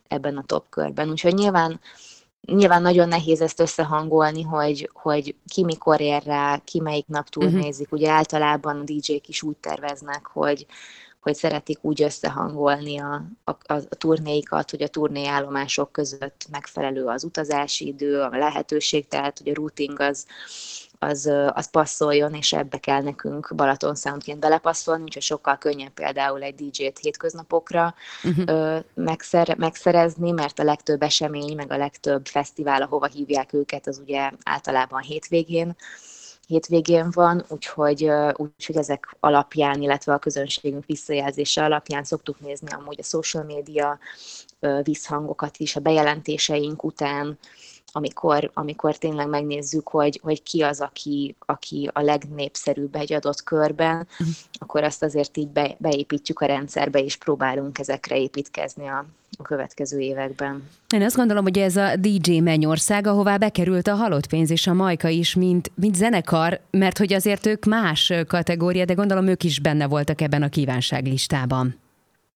ebben 0.08 0.38
a 0.38 0.44
top 0.46 0.70
körben. 0.70 1.10
Úgyhogy 1.10 1.34
nyilván 1.34 1.80
nyilván 2.48 2.82
nagyon 2.82 3.08
nehéz 3.08 3.42
ezt 3.42 3.60
összehangolni, 3.60 4.42
hogy, 4.42 4.90
hogy 4.94 5.36
ki 5.48 5.64
mikor 5.64 6.02
ér 6.02 6.24
rá, 6.24 6.62
ki 6.64 6.80
melyik 6.80 7.08
nap 7.08 7.30
turnézik. 7.30 7.86
Uh-huh. 7.86 8.00
Ugye 8.00 8.12
általában 8.12 8.80
a 8.80 8.84
DJ-k 8.84 9.28
is 9.28 9.42
úgy 9.42 9.58
terveznek, 9.58 10.26
hogy, 10.26 10.66
hogy 11.20 11.36
szeretik 11.36 11.78
úgy 11.82 12.02
összehangolni 12.02 13.00
a, 13.00 13.26
a, 13.44 13.54
a 13.74 13.96
turnéikat, 13.98 14.70
hogy 14.70 14.82
a 14.82 14.88
turnéállomások 14.88 15.92
között 15.92 16.46
megfelelő 16.52 17.06
az 17.06 17.24
utazási 17.24 17.88
idő, 17.88 18.22
a 18.22 18.38
lehetőség, 18.38 19.08
tehát 19.08 19.38
hogy 19.38 19.50
a 19.50 19.54
routing 19.54 20.00
az, 20.00 20.26
az, 21.04 21.32
az 21.54 21.70
passzoljon, 21.70 22.34
és 22.34 22.54
ebbe 22.54 22.78
kell 22.78 23.02
nekünk 23.02 23.52
Balaton 23.56 23.96
Soundként 23.96 24.40
belepasszolni, 24.40 25.04
úgyhogy 25.04 25.22
sokkal 25.22 25.58
könnyebb 25.58 25.92
például 25.92 26.42
egy 26.42 26.56
DJ-t 26.56 27.00
hétköznapokra 27.00 27.94
uh-huh. 28.24 28.84
megszer, 28.94 29.58
megszerezni, 29.58 30.32
mert 30.32 30.60
a 30.60 30.64
legtöbb 30.64 31.02
esemény, 31.02 31.56
meg 31.56 31.72
a 31.72 31.78
legtöbb 31.78 32.26
fesztivál, 32.26 32.82
ahova 32.82 33.06
hívják 33.06 33.54
őket, 33.54 33.88
az 33.88 34.00
ugye 34.00 34.32
általában 34.44 35.02
hétvégén 35.02 35.76
hétvégén 36.48 37.10
van, 37.12 37.46
úgyhogy, 37.48 38.10
úgyhogy 38.36 38.78
ezek 38.78 39.16
alapján, 39.20 39.82
illetve 39.82 40.14
a 40.14 40.20
közönségünk 40.20 40.86
visszajelzése 40.86 41.64
alapján 41.64 42.04
szoktuk 42.04 42.40
nézni 42.40 42.72
amúgy 42.72 43.00
a 43.00 43.04
social 43.04 43.44
media 43.44 44.00
visszhangokat 44.84 45.58
is, 45.58 45.76
a 45.76 45.80
bejelentéseink 45.80 46.84
után, 46.84 47.38
amikor, 47.92 48.52
amikor 48.54 48.98
tényleg 48.98 49.28
megnézzük, 49.28 49.88
hogy, 49.88 50.20
hogy 50.24 50.44
ki 50.44 50.62
az, 50.62 50.82
aki, 50.82 51.36
aki 51.46 51.90
a 51.94 52.02
legnépszerűbb 52.02 52.96
egy 52.96 53.14
adott 53.14 53.44
körben, 53.44 54.08
uh-huh. 54.12 54.36
akkor 54.54 54.84
azt 54.84 55.04
azért 55.04 55.38
így 55.38 55.48
be, 55.48 55.76
beépítjük 55.78 56.40
a 56.40 56.46
rendszerbe, 56.46 57.00
és 57.00 57.16
próbálunk 57.16 57.80
ezekre 57.80 58.18
építkezni 58.18 58.88
a, 58.88 59.06
a 59.38 59.44
következő 59.44 60.00
években. 60.00 60.70
Én 60.94 61.02
azt 61.02 61.16
gondolom, 61.16 61.44
hogy 61.44 61.58
ez 61.58 61.76
a 61.76 61.96
DJ 61.96 62.40
Mennyország, 62.40 63.08
ahová 63.08 63.38
bekerült 63.38 63.88
a 63.88 63.96
halott 63.96 64.28
pénz 64.28 64.52
és 64.52 64.68
a 64.68 64.74
Majka 64.74 65.08
is, 65.08 65.36
mint, 65.36 65.72
mint 65.76 65.96
zenekar, 65.96 66.60
mert 66.72 66.98
hogy 66.98 67.14
azért 67.14 67.46
ők 67.46 67.66
más 67.66 68.14
kategória, 68.28 68.86
de 68.86 68.94
gondolom 68.94 69.28
ők 69.28 69.44
is 69.44 69.60
benne 69.60 69.88
voltak 69.88 70.22
ebben 70.22 70.42
a 70.42 70.50
kívánságlistában. 70.50 71.81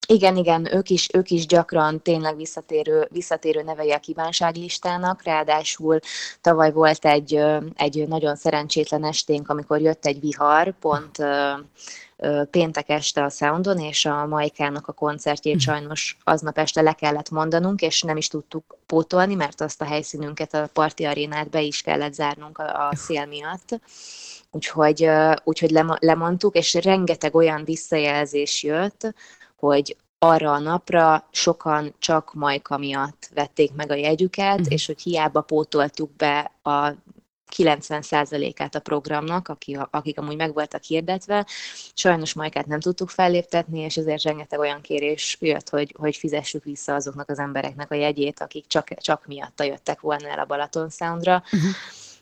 Igen, 0.07 0.37
igen, 0.37 0.75
ők 0.75 0.89
is, 0.89 1.07
ők 1.13 1.29
is 1.29 1.45
gyakran 1.45 2.01
tényleg 2.01 2.35
visszatérő, 2.35 3.07
visszatérő 3.11 3.61
nevei 3.61 3.91
a 3.91 3.99
kívánságlistának, 3.99 5.23
ráadásul 5.23 5.99
tavaly 6.41 6.71
volt 6.71 7.05
egy, 7.05 7.41
egy 7.75 8.07
nagyon 8.07 8.35
szerencsétlen 8.35 9.03
esténk, 9.03 9.49
amikor 9.49 9.81
jött 9.81 10.05
egy 10.05 10.19
vihar, 10.19 10.73
pont 10.79 11.17
péntek 12.51 12.89
este 12.89 13.23
a 13.23 13.29
Soundon, 13.29 13.79
és 13.79 14.05
a 14.05 14.25
Majkának 14.25 14.87
a 14.87 14.91
koncertjét 14.91 15.55
mhm. 15.55 15.63
sajnos 15.63 16.17
aznap 16.23 16.57
este 16.57 16.81
le 16.81 16.93
kellett 16.93 17.29
mondanunk, 17.29 17.81
és 17.81 18.01
nem 18.01 18.17
is 18.17 18.27
tudtuk 18.27 18.77
pótolni, 18.85 19.35
mert 19.35 19.61
azt 19.61 19.81
a 19.81 19.85
helyszínünket, 19.85 20.53
a 20.53 20.69
parti 20.73 21.05
arénát 21.05 21.49
be 21.49 21.61
is 21.61 21.81
kellett 21.81 22.13
zárnunk 22.13 22.57
a, 22.57 22.87
a 22.87 22.95
szél 22.95 23.25
miatt. 23.25 23.79
Úgyhogy, 24.51 25.09
úgyhogy 25.43 25.71
lemondtuk, 25.99 26.55
és 26.55 26.73
rengeteg 26.73 27.35
olyan 27.35 27.63
visszajelzés 27.63 28.63
jött, 28.63 29.13
hogy 29.65 29.95
arra 30.17 30.51
a 30.51 30.59
napra 30.59 31.27
sokan 31.31 31.93
csak 31.99 32.33
Majka 32.33 32.77
miatt 32.77 33.29
vették 33.33 33.73
meg 33.73 33.91
a 33.91 33.95
jegyüket, 33.95 34.59
uh-huh. 34.59 34.73
és 34.73 34.85
hogy 34.85 35.01
hiába 35.01 35.41
pótoltuk 35.41 36.15
be 36.15 36.51
a 36.63 36.93
90%-át 37.55 38.75
a 38.75 38.79
programnak, 38.79 39.47
akik, 39.47 39.79
akik 39.89 40.19
amúgy 40.19 40.35
meg 40.35 40.53
voltak 40.53 40.83
hirdetve. 40.83 41.45
Sajnos 41.93 42.33
Majkát 42.33 42.65
nem 42.65 42.79
tudtuk 42.79 43.09
felléptetni, 43.09 43.79
és 43.79 43.97
ezért 43.97 44.23
rengeteg 44.23 44.59
olyan 44.59 44.81
kérés 44.81 45.37
jött, 45.39 45.69
hogy, 45.69 45.95
hogy 45.97 46.15
fizessük 46.15 46.63
vissza 46.63 46.93
azoknak 46.93 47.29
az 47.29 47.39
embereknek 47.39 47.91
a 47.91 47.95
jegyét, 47.95 48.39
akik 48.39 48.67
csak, 48.67 48.87
csak 48.87 49.25
miatta 49.25 49.63
jöttek 49.63 49.99
volna 49.99 50.27
el 50.27 50.39
a 50.39 50.45
Balaton 50.45 50.89
Soundra. 50.89 51.43
Uh-huh. 51.45 51.71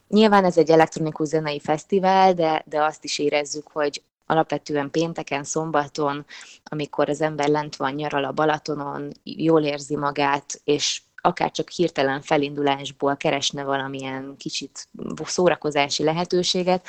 Nyilván 0.07 0.45
ez 0.45 0.57
egy 0.57 0.69
elektronikus 0.69 1.27
zenei 1.27 1.59
fesztivál, 1.59 2.33
de, 2.33 2.63
de 2.65 2.83
azt 2.83 3.03
is 3.03 3.19
érezzük, 3.19 3.67
hogy 3.71 4.01
alapvetően 4.25 4.91
pénteken, 4.91 5.43
szombaton, 5.43 6.25
amikor 6.63 7.09
az 7.09 7.21
ember 7.21 7.47
lent 7.47 7.75
van, 7.75 7.93
nyaral 7.93 8.23
a 8.23 8.31
Balatonon, 8.31 9.11
jól 9.23 9.63
érzi 9.63 9.95
magát, 9.95 10.61
és 10.63 11.01
akár 11.25 11.51
csak 11.51 11.69
hirtelen 11.69 12.21
felindulásból 12.21 13.15
keresne 13.15 13.63
valamilyen 13.63 14.35
kicsit 14.37 14.87
szórakozási 15.23 16.03
lehetőséget, 16.03 16.87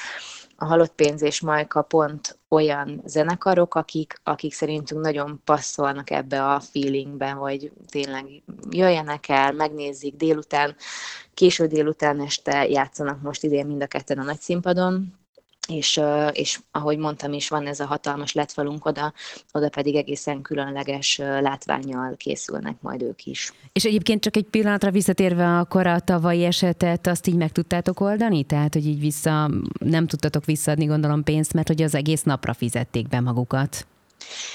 a 0.56 0.64
Halott 0.64 0.92
Pénz 0.94 1.22
és 1.22 1.40
Majka 1.40 1.82
pont 1.82 2.38
olyan 2.48 3.02
zenekarok, 3.04 3.74
akik, 3.74 4.20
akik 4.22 4.52
szerintünk 4.52 5.00
nagyon 5.00 5.40
passzolnak 5.44 6.10
ebbe 6.10 6.44
a 6.44 6.60
feelingbe, 6.60 7.30
hogy 7.30 7.72
tényleg 7.90 8.42
jöjjenek 8.70 9.28
el, 9.28 9.52
megnézzék 9.52 10.16
délután, 10.16 10.76
késő 11.34 11.66
délután 11.66 12.20
este 12.20 12.68
játszanak 12.68 13.22
most 13.22 13.42
idén 13.42 13.66
mind 13.66 13.82
a 13.82 13.86
ketten 13.86 14.18
a 14.18 14.22
nagy 14.22 14.40
színpadon, 14.40 15.23
és, 15.68 16.00
és 16.32 16.60
ahogy 16.70 16.98
mondtam 16.98 17.32
is, 17.32 17.48
van 17.48 17.66
ez 17.66 17.80
a 17.80 17.86
hatalmas 17.86 18.32
letfalunk 18.32 18.84
oda, 18.84 19.12
oda 19.52 19.68
pedig 19.68 19.94
egészen 19.94 20.42
különleges 20.42 21.16
látványjal 21.18 22.14
készülnek 22.16 22.76
majd 22.80 23.02
ők 23.02 23.24
is. 23.24 23.52
És 23.72 23.84
egyébként 23.84 24.20
csak 24.20 24.36
egy 24.36 24.46
pillanatra 24.50 24.90
visszatérve 24.90 25.58
akkor 25.58 25.86
a 25.86 26.00
tavalyi 26.00 26.44
esetet, 26.44 27.06
azt 27.06 27.26
így 27.26 27.36
meg 27.36 27.52
tudtátok 27.52 28.00
oldani? 28.00 28.44
Tehát, 28.44 28.72
hogy 28.72 28.86
így 28.86 29.00
vissza, 29.00 29.50
nem 29.78 30.06
tudtatok 30.06 30.44
visszaadni 30.44 30.84
gondolom 30.84 31.22
pénzt, 31.22 31.52
mert 31.52 31.68
hogy 31.68 31.82
az 31.82 31.94
egész 31.94 32.22
napra 32.22 32.52
fizették 32.52 33.08
be 33.08 33.20
magukat. 33.20 33.86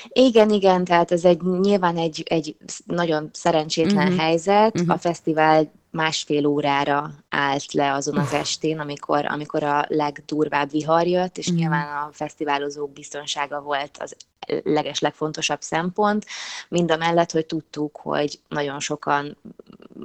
Igen, 0.10 0.50
igen, 0.50 0.84
tehát 0.84 1.12
ez 1.12 1.26
egy 1.26 1.42
nyilván 1.42 1.98
egy, 1.98 2.24
egy 2.26 2.56
nagyon 2.86 3.30
szerencsétlen 3.34 4.08
uh-huh. 4.08 4.22
helyzet. 4.22 4.80
Uh-huh. 4.80 4.94
A 4.94 4.98
fesztivál 4.98 5.72
másfél 5.92 6.46
órára 6.46 7.12
állt 7.30 7.74
le 7.74 7.94
azon 7.94 8.18
az 8.18 8.34
estén, 8.34 8.80
amikor, 8.80 9.26
amikor 9.26 9.64
a 9.64 9.86
legdurvább 9.88 10.72
vihar 10.72 11.08
jött, 11.08 11.38
és 11.38 11.52
mm. 11.52 11.56
nyilván 11.56 12.08
a 12.08 12.10
fesztiválozók 12.12 12.92
biztonsága 12.92 13.62
volt 13.62 13.98
az 13.98 14.16
leges 14.64 15.00
legfontosabb 15.00 15.62
szempont, 15.62 16.26
mind 16.70 16.92
a 16.92 16.98
mellett, 16.98 17.32
hogy 17.32 17.46
tudtuk, 17.46 17.98
hogy 17.98 18.40
nagyon 18.48 18.80
sokan 18.80 19.38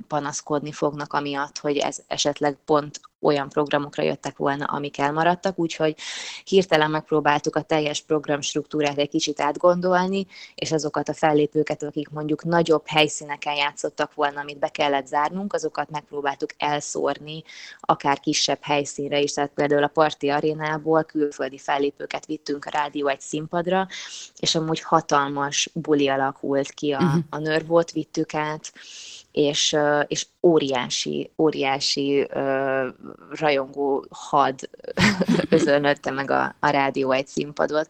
panaszkodni 0.09 0.73
fognak 0.73 1.13
amiatt, 1.13 1.59
hogy 1.59 1.77
ez 1.77 1.99
esetleg 2.07 2.57
pont 2.65 3.01
olyan 3.21 3.49
programokra 3.49 4.03
jöttek 4.03 4.37
volna, 4.37 4.65
amik 4.65 4.99
elmaradtak, 4.99 5.59
úgyhogy 5.59 5.97
hirtelen 6.45 6.91
megpróbáltuk 6.91 7.57
a 7.57 7.63
teljes 7.63 8.03
programstruktúrát 8.03 8.99
egy 8.99 9.09
kicsit 9.09 9.41
átgondolni, 9.41 10.27
és 10.55 10.73
azokat 10.73 11.09
a 11.09 11.15
fellépőket, 11.15 11.83
akik 11.83 12.09
mondjuk 12.09 12.45
nagyobb 12.45 12.83
helyszíneken 12.87 13.55
játszottak 13.55 14.15
volna, 14.15 14.41
amit 14.41 14.59
be 14.59 14.69
kellett 14.69 15.07
zárnunk, 15.07 15.53
azokat 15.53 15.91
megpróbáltuk 15.91 16.51
elszórni, 16.57 17.14
akár 17.81 18.21
kisebb 18.21 18.59
helyszínre 18.61 19.21
is, 19.21 19.33
tehát 19.33 19.51
például 19.55 19.83
a 19.83 19.89
Parti 19.89 20.29
Arénából 20.29 21.05
külföldi 21.05 21.59
fellépőket 21.59 22.27
vittünk 22.27 22.65
a 22.65 22.71
Rádió 22.71 23.07
egy 23.07 23.21
színpadra, 23.21 23.87
és 24.39 24.55
amúgy 24.55 24.81
hatalmas 24.81 25.71
buli 25.73 26.09
alakult 26.09 26.71
ki 26.71 26.93
a, 26.93 26.99
uh-huh. 26.99 27.23
a 27.31 27.39
nörvót, 27.39 27.91
vittük 27.91 28.35
át, 28.35 28.73
és, 29.33 29.77
és 30.07 30.27
óriási, 30.43 31.31
óriási 31.39 32.29
uh, 32.35 32.87
rajongó 33.31 34.07
had 34.11 34.71
özönötte 35.49 36.11
meg 36.11 36.31
a, 36.31 36.55
a 36.61 36.69
rádió 36.69 37.11
egy 37.11 37.27
színpadot. 37.27 37.89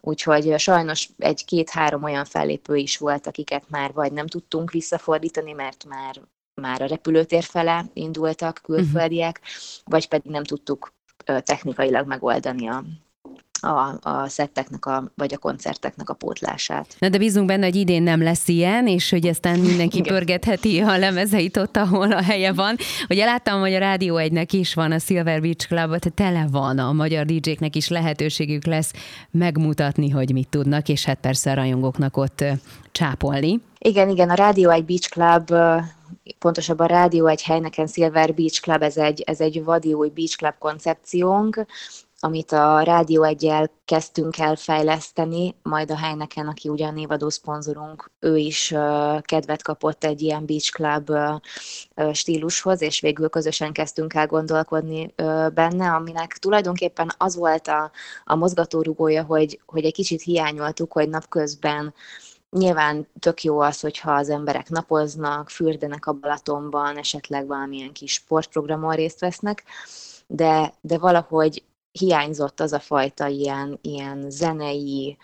Úgyhogy 0.00 0.58
sajnos 0.58 1.08
egy-két-három 1.18 2.02
olyan 2.02 2.24
fellépő 2.24 2.76
is 2.76 2.96
volt, 2.96 3.26
akiket 3.26 3.64
már 3.68 3.92
vagy 3.92 4.12
nem 4.12 4.26
tudtunk 4.26 4.70
visszafordítani, 4.70 5.52
mert 5.52 5.84
már, 5.84 6.20
már 6.60 6.82
a 6.82 6.86
repülőtér 6.86 7.42
fele 7.42 7.84
indultak 7.92 8.60
külföldiek, 8.62 9.40
uh-huh. 9.42 9.54
vagy 9.84 10.08
pedig 10.08 10.30
nem 10.30 10.44
tudtuk 10.44 10.92
technikailag 11.44 12.06
megoldani 12.06 12.68
a, 12.68 12.84
a, 13.60 13.98
a 14.02 14.28
szetteknek, 14.28 14.86
a, 14.86 15.12
vagy 15.14 15.34
a 15.34 15.38
koncerteknek 15.38 16.08
a 16.08 16.14
pótlását. 16.14 16.96
Na 16.98 17.08
de 17.08 17.18
bízunk 17.18 17.46
benne, 17.46 17.64
hogy 17.64 17.76
idén 17.76 18.02
nem 18.02 18.22
lesz 18.22 18.48
ilyen, 18.48 18.86
és 18.86 19.10
hogy 19.10 19.26
aztán 19.26 19.58
mindenki 19.58 19.98
Igen. 19.98 20.14
pörgetheti 20.14 20.80
a 20.80 20.98
lemezeit 20.98 21.56
ott, 21.56 21.76
ahol 21.76 22.12
a 22.12 22.22
helye 22.22 22.52
van. 22.52 22.76
Ugye 23.08 23.24
láttam, 23.24 23.60
hogy 23.60 23.72
a 23.72 23.78
Rádió 23.78 24.16
egynek 24.16 24.52
is 24.52 24.74
van, 24.74 24.92
a 24.92 24.98
Silver 24.98 25.40
Beach 25.40 25.66
Club, 25.68 25.98
tele 26.14 26.46
van, 26.50 26.78
a 26.78 26.92
magyar 26.92 27.24
DJ-knek 27.24 27.76
is 27.76 27.88
lehetőségük 27.88 28.66
lesz 28.66 28.92
megmutatni, 29.30 30.10
hogy 30.10 30.32
mit 30.32 30.48
tudnak, 30.48 30.88
és 30.88 31.04
hát 31.04 31.18
persze 31.20 31.50
a 31.50 31.54
rajongóknak 31.54 32.16
ott 32.16 32.44
csápolni. 32.92 33.60
Igen, 33.78 34.08
igen, 34.08 34.30
a 34.30 34.34
Rádió 34.34 34.70
egy 34.70 34.84
Beach 34.84 35.08
Club 35.10 35.50
pontosabban 36.38 36.86
Rádió 36.86 37.26
egy 37.26 37.42
helyneken 37.42 37.86
Silver 37.86 38.34
Beach 38.34 38.60
Club, 38.60 38.82
ez 38.82 38.96
egy, 38.96 39.20
ez 39.20 39.40
egy 39.40 39.64
vadi 39.64 39.92
új 39.92 40.08
Beach 40.08 40.36
Club 40.36 40.54
koncepciónk, 40.58 41.66
amit 42.20 42.52
a 42.52 42.80
Rádió 42.80 43.22
egyel 43.22 43.70
kezdtünk 43.84 44.38
el 44.38 44.56
fejleszteni, 44.56 45.54
majd 45.62 45.90
a 45.90 45.96
Heineken, 45.96 46.46
aki 46.46 46.68
ugyan 46.68 46.94
névadó 46.94 47.28
szponzorunk, 47.28 48.10
ő 48.20 48.36
is 48.36 48.74
kedvet 49.20 49.62
kapott 49.62 50.04
egy 50.04 50.22
ilyen 50.22 50.46
Beach 50.46 50.72
Club 50.72 51.10
stílushoz, 52.12 52.82
és 52.82 53.00
végül 53.00 53.28
közösen 53.28 53.72
kezdtünk 53.72 54.14
el 54.14 54.26
gondolkodni 54.26 55.14
benne, 55.54 55.90
aminek 55.90 56.32
tulajdonképpen 56.32 57.12
az 57.18 57.36
volt 57.36 57.68
a, 57.68 57.90
a 58.24 58.34
mozgatórugója, 58.34 59.22
hogy, 59.24 59.60
hogy 59.66 59.84
egy 59.84 59.94
kicsit 59.94 60.22
hiányoltuk, 60.22 60.92
hogy 60.92 61.08
napközben 61.08 61.94
Nyilván 62.58 63.06
tök 63.18 63.42
jó 63.42 63.60
az, 63.60 63.80
hogyha 63.80 64.12
az 64.12 64.28
emberek 64.28 64.68
napoznak, 64.68 65.50
fürdenek 65.50 66.06
a 66.06 66.12
Balatonban, 66.12 66.96
esetleg 66.96 67.46
valamilyen 67.46 67.92
kis 67.92 68.12
sportprogramon 68.12 68.94
részt 68.94 69.20
vesznek, 69.20 69.64
de, 70.26 70.74
de 70.80 70.98
valahogy 70.98 71.62
hiányzott 71.92 72.60
az 72.60 72.72
a 72.72 72.78
fajta 72.78 73.26
ilyen, 73.26 73.78
ilyen 73.82 74.30
zenei, 74.30 75.16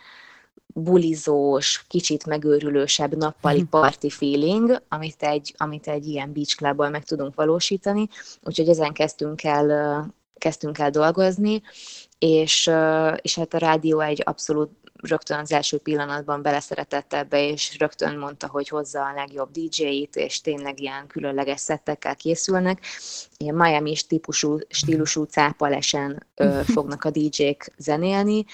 bulizós, 0.74 1.84
kicsit 1.88 2.26
megőrülősebb 2.26 3.16
nappali 3.16 3.60
hm. 3.60 3.66
party 3.66 4.08
feeling, 4.08 4.82
amit 4.88 5.22
egy, 5.22 5.54
amit 5.56 5.88
egy 5.88 6.06
ilyen 6.06 6.32
beach 6.32 6.56
clubból 6.56 6.88
meg 6.88 7.04
tudunk 7.04 7.34
valósítani, 7.34 8.08
úgyhogy 8.42 8.68
ezen 8.68 8.92
kezdtünk 8.92 9.42
el, 9.42 10.06
kezdtünk 10.38 10.78
el 10.78 10.90
dolgozni, 10.90 11.62
és, 12.18 12.70
és 13.22 13.34
hát 13.34 13.54
a 13.54 13.58
rádió 13.58 14.00
egy 14.00 14.22
abszolút 14.24 14.70
rögtön 15.02 15.38
az 15.38 15.52
első 15.52 15.78
pillanatban 15.78 16.42
beleszeretett 16.42 17.12
ebbe, 17.12 17.48
és 17.48 17.76
rögtön 17.78 18.18
mondta, 18.18 18.46
hogy 18.46 18.68
hozza 18.68 19.04
a 19.04 19.12
legjobb 19.14 19.50
DJ-it, 19.50 20.16
és 20.16 20.40
tényleg 20.40 20.80
ilyen 20.80 21.06
különleges 21.06 21.60
szettekkel 21.60 22.16
készülnek. 22.16 22.86
Ilyen 23.36 23.54
Miami 23.54 23.96
típusú, 24.08 24.58
stílusú 24.68 25.22
cápalesen 25.22 26.26
ö, 26.34 26.60
fognak 26.74 27.04
a 27.04 27.10
DJ-k 27.10 27.72
zenélni, 27.76 28.44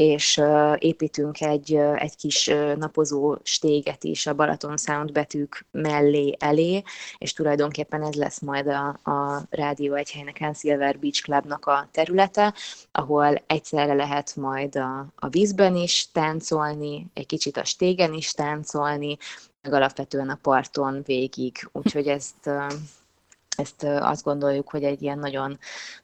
és 0.00 0.40
építünk 0.78 1.40
egy, 1.40 1.74
egy 1.74 2.16
kis 2.16 2.50
napozó 2.76 3.36
stéget 3.42 4.04
is 4.04 4.26
a 4.26 4.34
Balaton 4.34 4.76
Sound 4.76 5.12
betűk 5.12 5.66
mellé 5.70 6.36
elé, 6.38 6.82
és 7.18 7.32
tulajdonképpen 7.32 8.02
ez 8.02 8.14
lesz 8.14 8.40
majd 8.40 8.66
a, 8.66 8.88
a 8.88 9.42
Rádió 9.50 9.94
Egyhelynek 9.94 10.50
Silver 10.54 10.98
Beach 10.98 11.22
Clubnak 11.22 11.66
a 11.66 11.88
területe, 11.90 12.54
ahol 12.92 13.42
egyszerre 13.46 13.94
lehet 13.94 14.36
majd 14.36 14.76
a, 14.76 15.06
a 15.16 15.28
vízben 15.28 15.76
is 15.76 16.08
táncolni, 16.12 17.06
egy 17.14 17.26
kicsit 17.26 17.56
a 17.56 17.64
stégen 17.64 18.12
is 18.12 18.32
táncolni, 18.32 19.16
meg 19.62 19.72
alapvetően 19.72 20.28
a 20.28 20.38
parton 20.42 21.02
végig. 21.06 21.68
Úgyhogy 21.72 22.06
ezt 22.06 22.50
ezt 23.56 23.82
azt 23.82 24.24
gondoljuk, 24.24 24.70
hogy 24.70 24.84
egy 24.84 25.02
ilyen 25.02 25.18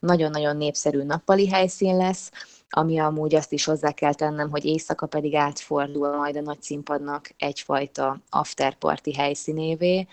nagyon-nagyon 0.00 0.56
népszerű 0.56 1.02
nappali 1.02 1.48
helyszín 1.48 1.96
lesz, 1.96 2.30
ami 2.70 2.98
amúgy 2.98 3.34
azt 3.34 3.52
is 3.52 3.64
hozzá 3.64 3.90
kell 3.90 4.14
tennem, 4.14 4.50
hogy 4.50 4.64
éjszaka 4.64 5.06
pedig 5.06 5.34
átfordul 5.34 6.16
majd 6.16 6.36
a 6.36 6.40
nagy 6.40 6.62
színpadnak 6.62 7.30
egyfajta 7.36 8.20
afterparty 8.30 9.12
helyszínévé, 9.16 10.06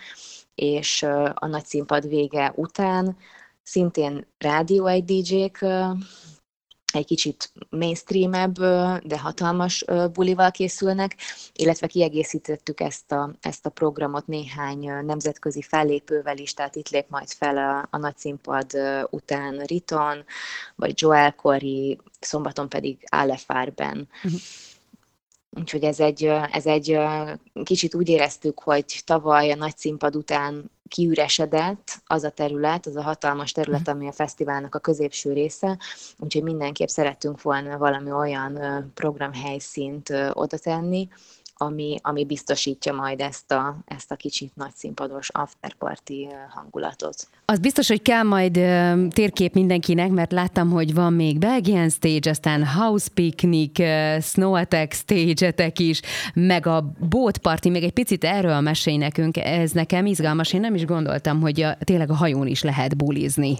és 0.54 1.02
a 1.34 1.46
nagy 1.46 1.64
színpad 1.64 2.08
vége 2.08 2.52
után 2.56 3.16
szintén 3.62 4.26
rádió 4.38 4.86
egy 4.86 5.04
DJ-k 5.04 5.66
egy 6.94 7.06
kicsit 7.06 7.52
mainstreamebb, 7.70 8.58
de 9.02 9.18
hatalmas 9.18 9.84
bulival 10.12 10.50
készülnek, 10.50 11.16
illetve 11.54 11.86
kiegészítettük 11.86 12.80
ezt 12.80 13.12
a, 13.12 13.30
ezt 13.40 13.66
a 13.66 13.70
programot 13.70 14.26
néhány 14.26 15.04
nemzetközi 15.04 15.62
fellépővel 15.62 16.38
is, 16.38 16.54
tehát 16.54 16.76
itt 16.76 16.88
lép 16.88 17.06
majd 17.08 17.28
fel 17.28 17.56
a, 17.56 17.88
a 17.90 17.98
nagy 17.98 18.16
színpad 18.16 18.70
után 19.10 19.58
Riton, 19.58 20.24
vagy 20.74 20.92
Joel 20.96 21.32
Corey, 21.32 21.98
szombaton 22.20 22.68
pedig 22.68 22.98
Aleph 23.08 23.44
Arben. 23.46 24.08
Uh-huh. 24.24 24.40
Úgyhogy 25.58 25.84
ez 25.84 26.00
egy, 26.00 26.24
ez 26.50 26.66
egy 26.66 26.98
kicsit 27.62 27.94
úgy 27.94 28.08
éreztük, 28.08 28.60
hogy 28.60 29.02
tavaly 29.04 29.50
a 29.50 29.56
nagy 29.56 29.76
színpad 29.76 30.16
után 30.16 30.70
kiüresedett 30.88 32.02
az 32.06 32.24
a 32.24 32.30
terület, 32.30 32.86
az 32.86 32.96
a 32.96 33.02
hatalmas 33.02 33.52
terület, 33.52 33.88
ami 33.88 34.06
a 34.06 34.12
fesztiválnak 34.12 34.74
a 34.74 34.78
középső 34.78 35.32
része, 35.32 35.78
úgyhogy 36.18 36.42
mindenképp 36.42 36.88
szerettünk 36.88 37.42
volna 37.42 37.78
valami 37.78 38.10
olyan 38.10 38.58
programhelyszínt 38.94 40.12
oda 40.32 40.58
tenni, 40.58 41.08
ami, 41.56 41.96
ami 42.02 42.24
biztosítja 42.24 42.92
majd 42.92 43.20
ezt 43.20 43.52
a, 43.52 43.76
ezt 43.84 44.10
a 44.10 44.16
kicsit 44.16 44.56
nagy 44.56 44.72
színpados 44.74 45.28
afterparty 45.28 46.28
hangulatot. 46.50 47.28
Az 47.44 47.58
biztos, 47.58 47.88
hogy 47.88 48.02
kell 48.02 48.22
majd 48.22 48.52
térkép 49.10 49.54
mindenkinek, 49.54 50.10
mert 50.10 50.32
láttam, 50.32 50.70
hogy 50.70 50.94
van 50.94 51.12
még 51.12 51.38
Belgian 51.38 51.88
stage, 51.88 52.30
aztán 52.30 52.66
House 52.66 53.08
Picnic, 53.14 53.78
Snow 54.22 54.54
Attack 54.54 54.92
stage-etek 54.92 55.78
is, 55.78 56.00
meg 56.34 56.66
a 56.66 56.92
Boat 57.08 57.38
Party, 57.38 57.68
még 57.68 57.82
egy 57.82 57.92
picit 57.92 58.24
erről 58.24 58.60
mesélj 58.60 58.96
nekünk, 58.96 59.36
ez 59.36 59.70
nekem 59.70 60.06
izgalmas, 60.06 60.52
én 60.52 60.60
nem 60.60 60.74
is 60.74 60.84
gondoltam, 60.84 61.40
hogy 61.40 61.60
a, 61.60 61.76
tényleg 61.84 62.10
a 62.10 62.14
hajón 62.14 62.46
is 62.46 62.62
lehet 62.62 62.96
bulizni. 62.96 63.58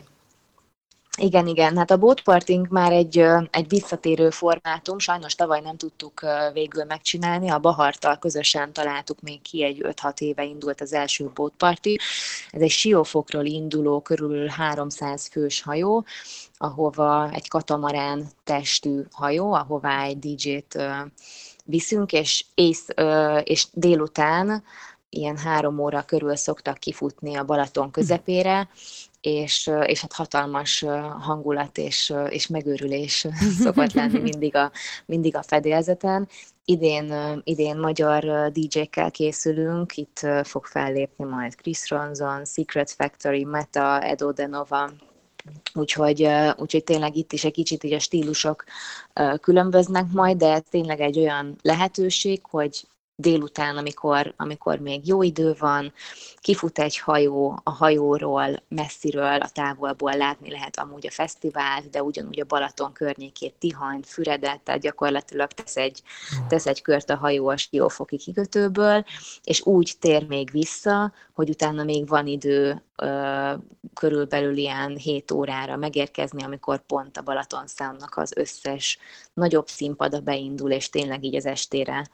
Igen, 1.16 1.46
igen, 1.46 1.76
hát 1.76 1.90
a 1.90 1.96
boatparting 1.96 2.66
már 2.70 2.92
egy, 2.92 3.18
egy 3.50 3.68
visszatérő 3.68 4.30
formátum, 4.30 4.98
sajnos 4.98 5.34
tavaly 5.34 5.60
nem 5.60 5.76
tudtuk 5.76 6.26
végül 6.52 6.84
megcsinálni, 6.84 7.48
a 7.48 7.58
Bahartal 7.58 8.18
közösen 8.18 8.72
találtuk 8.72 9.20
még 9.20 9.42
ki, 9.42 9.64
egy 9.64 9.80
5-6 9.82 10.20
éve 10.20 10.44
indult 10.44 10.80
az 10.80 10.92
első 10.92 11.30
boatparty. 11.34 11.98
Ez 12.50 12.60
egy 12.60 12.70
siófokról 12.70 13.44
induló, 13.44 14.00
körülbelül 14.00 14.48
300 14.48 15.28
fős 15.28 15.62
hajó, 15.62 16.04
ahova 16.56 17.30
egy 17.32 17.48
katamarán 17.48 18.26
testű 18.44 19.02
hajó, 19.12 19.52
ahová 19.52 20.02
egy 20.02 20.18
DJ-t 20.18 20.78
viszünk, 21.64 22.12
és, 22.12 22.44
ész, 22.54 22.86
és 23.44 23.66
délután 23.72 24.64
ilyen 25.08 25.36
három 25.36 25.78
óra 25.78 26.02
körül 26.02 26.36
szoktak 26.36 26.78
kifutni 26.78 27.34
a 27.34 27.44
Balaton 27.44 27.90
közepére, 27.90 28.68
és, 29.26 29.70
és 29.86 30.00
hát 30.00 30.12
hatalmas 30.12 30.84
hangulat 31.20 31.78
és, 31.78 32.12
és 32.28 32.46
megőrülés 32.46 33.26
szokott 33.62 33.92
lenni 33.92 34.18
mindig 34.18 34.56
a, 34.56 34.72
mindig 35.06 35.36
a 35.36 35.42
fedélzeten. 35.42 36.28
Idén, 36.64 37.40
idén 37.44 37.76
magyar 37.76 38.50
DJ-kkel 38.52 39.10
készülünk, 39.10 39.96
itt 39.96 40.26
fog 40.42 40.64
fellépni 40.64 41.24
majd 41.24 41.54
Chris 41.54 41.90
Ronson, 41.90 42.44
Secret 42.44 42.90
Factory, 42.90 43.44
Meta, 43.44 44.02
Edo 44.02 44.32
Denova, 44.32 44.90
Úgyhogy, 45.74 46.28
úgyhogy 46.56 46.84
tényleg 46.84 47.16
itt 47.16 47.32
is 47.32 47.44
egy 47.44 47.52
kicsit 47.52 47.84
így 47.84 47.92
a 47.92 47.98
stílusok 47.98 48.64
különböznek 49.40 50.04
majd, 50.12 50.36
de 50.36 50.52
ez 50.52 50.62
tényleg 50.70 51.00
egy 51.00 51.18
olyan 51.18 51.56
lehetőség, 51.62 52.40
hogy 52.42 52.86
délután, 53.16 53.76
amikor, 53.76 54.34
amikor 54.36 54.78
még 54.78 55.06
jó 55.06 55.22
idő 55.22 55.54
van, 55.58 55.92
kifut 56.36 56.78
egy 56.78 56.98
hajó, 56.98 57.60
a 57.62 57.70
hajóról, 57.70 58.62
messziről, 58.68 59.40
a 59.40 59.48
távolból 59.48 60.16
látni 60.16 60.50
lehet 60.50 60.78
amúgy 60.78 61.06
a 61.06 61.10
fesztivált, 61.10 61.90
de 61.90 62.02
ugyanúgy 62.02 62.40
a 62.40 62.44
Balaton 62.44 62.92
környékét, 62.92 63.54
Tihany, 63.58 64.02
Füredet, 64.06 64.60
tehát 64.60 64.80
gyakorlatilag 64.80 65.52
tesz 65.52 65.76
egy, 65.76 66.02
tesz 66.48 66.66
egy 66.66 66.82
kört 66.82 67.10
a 67.10 67.16
hajó 67.16 67.48
a 67.48 67.56
Siófoki 67.56 68.16
kikötőből, 68.16 69.04
és 69.44 69.66
úgy 69.66 69.94
tér 69.98 70.26
még 70.26 70.50
vissza, 70.50 71.12
hogy 71.32 71.48
utána 71.48 71.84
még 71.84 72.08
van 72.08 72.26
idő 72.26 72.82
körülbelül 73.94 74.56
ilyen 74.56 74.96
7 74.96 75.30
órára 75.30 75.76
megérkezni, 75.76 76.42
amikor 76.42 76.86
pont 76.86 77.16
a 77.16 77.22
Balaton 77.22 77.66
számnak 77.66 78.16
az 78.16 78.32
összes 78.36 78.98
nagyobb 79.32 79.66
színpada 79.68 80.20
beindul, 80.20 80.70
és 80.70 80.90
tényleg 80.90 81.24
így 81.24 81.36
az 81.36 81.46
estére 81.46 82.08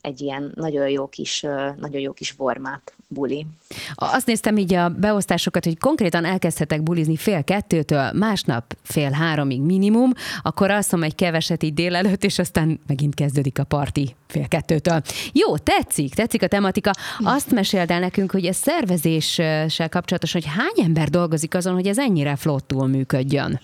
egy 0.00 0.20
ilyen 0.20 0.52
nagyon 0.54 0.88
jó 0.88 1.06
kis, 1.06 1.40
nagyon 1.76 2.00
jó 2.00 2.12
kis 2.12 2.34
warm 2.38 2.64
buli. 3.08 3.46
Azt 3.94 4.26
néztem 4.26 4.56
így 4.56 4.74
a 4.74 4.88
beosztásokat, 4.88 5.64
hogy 5.64 5.78
konkrétan 5.78 6.24
elkezdhetek 6.24 6.82
bulizni 6.82 7.16
fél 7.16 7.44
kettőtől, 7.44 8.12
másnap 8.12 8.76
fél 8.82 9.10
háromig 9.10 9.60
minimum, 9.60 10.12
akkor 10.42 10.70
alszom 10.70 11.02
egy 11.02 11.14
keveset 11.14 11.62
így 11.62 11.74
délelőtt, 11.74 12.24
és 12.24 12.38
aztán 12.38 12.80
megint 12.86 13.14
kezdődik 13.14 13.58
a 13.58 13.64
parti 13.64 14.14
fél 14.26 14.48
kettőtől. 14.48 15.02
Jó, 15.32 15.56
tetszik, 15.56 16.14
tetszik 16.14 16.42
a 16.42 16.46
tematika. 16.46 16.90
Azt 17.18 17.50
meséld 17.50 17.90
el 17.90 18.00
nekünk, 18.00 18.30
hogy 18.30 18.44
ez 18.46 18.56
szervezéssel 18.56 19.88
kapcsolatos, 19.88 20.25
hogy 20.32 20.44
hány 20.46 20.84
ember 20.84 21.08
dolgozik 21.08 21.54
azon, 21.54 21.74
hogy 21.74 21.86
ez 21.86 21.98
ennyire 21.98 22.36
flottul 22.36 22.86
működjön? 22.86 23.60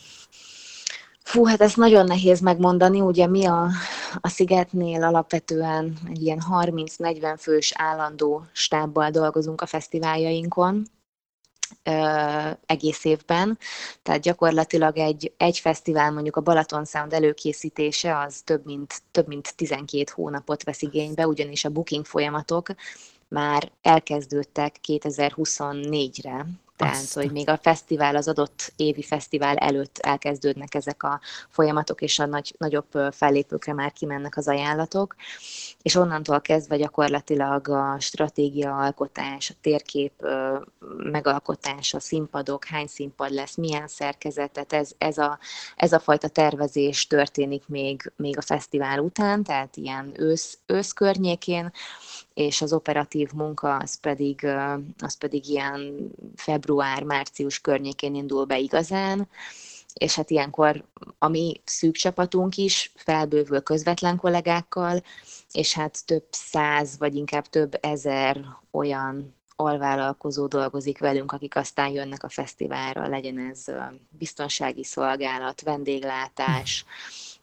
Fú, 1.22 1.44
hát 1.44 1.60
ezt 1.60 1.76
nagyon 1.76 2.04
nehéz 2.06 2.40
megmondani, 2.40 3.00
ugye 3.00 3.26
mi 3.26 3.44
a, 3.44 3.68
a 4.20 4.28
Szigetnél 4.28 5.02
alapvetően 5.02 5.96
egy 6.08 6.22
ilyen 6.22 6.42
30-40 6.50 7.36
fős 7.38 7.72
állandó 7.76 8.44
stábbal 8.52 9.10
dolgozunk 9.10 9.60
a 9.60 9.66
fesztiváljainkon, 9.66 10.86
egész 12.66 13.04
évben. 13.04 13.58
Tehát 14.02 14.20
gyakorlatilag 14.20 14.98
egy, 14.98 15.32
egy 15.36 15.58
fesztivál, 15.58 16.12
mondjuk 16.12 16.36
a 16.36 16.40
Balaton 16.40 16.84
Sound 16.84 17.12
előkészítése, 17.12 18.18
az 18.18 18.40
több 18.44 18.64
mint, 18.64 19.02
több 19.10 19.26
mint 19.26 19.56
12 19.56 20.04
hónapot 20.14 20.62
vesz 20.62 20.82
igénybe, 20.82 21.26
ugyanis 21.26 21.64
a 21.64 21.70
booking 21.70 22.04
folyamatok 22.04 22.66
már 23.32 23.70
elkezdődtek 23.82 24.76
2024-re, 24.88 26.46
Tehát, 26.76 26.94
Azt. 26.94 27.14
hogy 27.14 27.32
még 27.32 27.48
a 27.48 27.58
fesztivál, 27.62 28.16
az 28.16 28.28
adott 28.28 28.72
évi 28.76 29.02
fesztivál 29.02 29.56
előtt 29.56 29.98
elkezdődnek 29.98 30.74
ezek 30.74 31.02
a 31.02 31.20
folyamatok, 31.48 32.00
és 32.00 32.18
a 32.18 32.26
nagy, 32.26 32.54
nagyobb 32.58 32.86
fellépőkre 33.10 33.72
már 33.72 33.92
kimennek 33.92 34.36
az 34.36 34.48
ajánlatok, 34.48 35.14
és 35.82 35.94
onnantól 35.94 36.40
kezdve 36.40 36.76
gyakorlatilag 36.76 37.68
a 37.68 37.96
stratégia 38.00 38.76
alkotás, 38.76 39.50
a 39.50 39.54
térkép 39.60 40.12
megalkotás, 40.96 41.94
a 41.94 42.00
színpadok, 42.00 42.64
hány 42.64 42.86
színpad 42.86 43.30
lesz, 43.30 43.56
milyen 43.56 43.88
szerkezetet, 43.88 44.72
ez, 44.72 44.90
ez, 44.98 45.18
a, 45.18 45.38
ez 45.76 45.92
a 45.92 46.00
fajta 46.00 46.28
tervezés 46.28 47.06
történik 47.06 47.62
még, 47.66 48.12
még 48.16 48.38
a 48.38 48.42
fesztivál 48.42 48.98
után, 48.98 49.42
tehát 49.42 49.76
ilyen 49.76 50.12
ősz, 50.16 50.58
ősz 50.66 50.92
környékén, 50.92 51.72
és 52.34 52.62
az 52.62 52.72
operatív 52.72 53.30
munka 53.32 53.76
az 53.76 54.00
pedig, 54.00 54.46
az 54.98 55.14
pedig 55.14 55.48
ilyen 55.48 56.10
február-március 56.36 57.60
környékén 57.60 58.14
indul 58.14 58.44
be 58.44 58.58
igazán, 58.58 59.28
és 59.94 60.14
hát 60.14 60.30
ilyenkor 60.30 60.84
a 61.18 61.28
mi 61.28 61.60
szűk 61.64 61.94
csapatunk 61.94 62.56
is 62.56 62.92
felbővül 62.94 63.62
közvetlen 63.62 64.16
kollégákkal, 64.16 65.02
és 65.52 65.74
hát 65.74 66.06
több 66.06 66.26
száz, 66.30 66.98
vagy 66.98 67.14
inkább 67.14 67.46
több 67.46 67.78
ezer 67.80 68.44
olyan 68.70 69.34
alvállalkozó 69.56 70.46
dolgozik 70.46 70.98
velünk, 70.98 71.32
akik 71.32 71.56
aztán 71.56 71.90
jönnek 71.90 72.22
a 72.22 72.28
fesztiválra, 72.28 73.08
legyen 73.08 73.38
ez 73.38 73.64
biztonsági 74.10 74.84
szolgálat, 74.84 75.62
vendéglátás, 75.62 76.84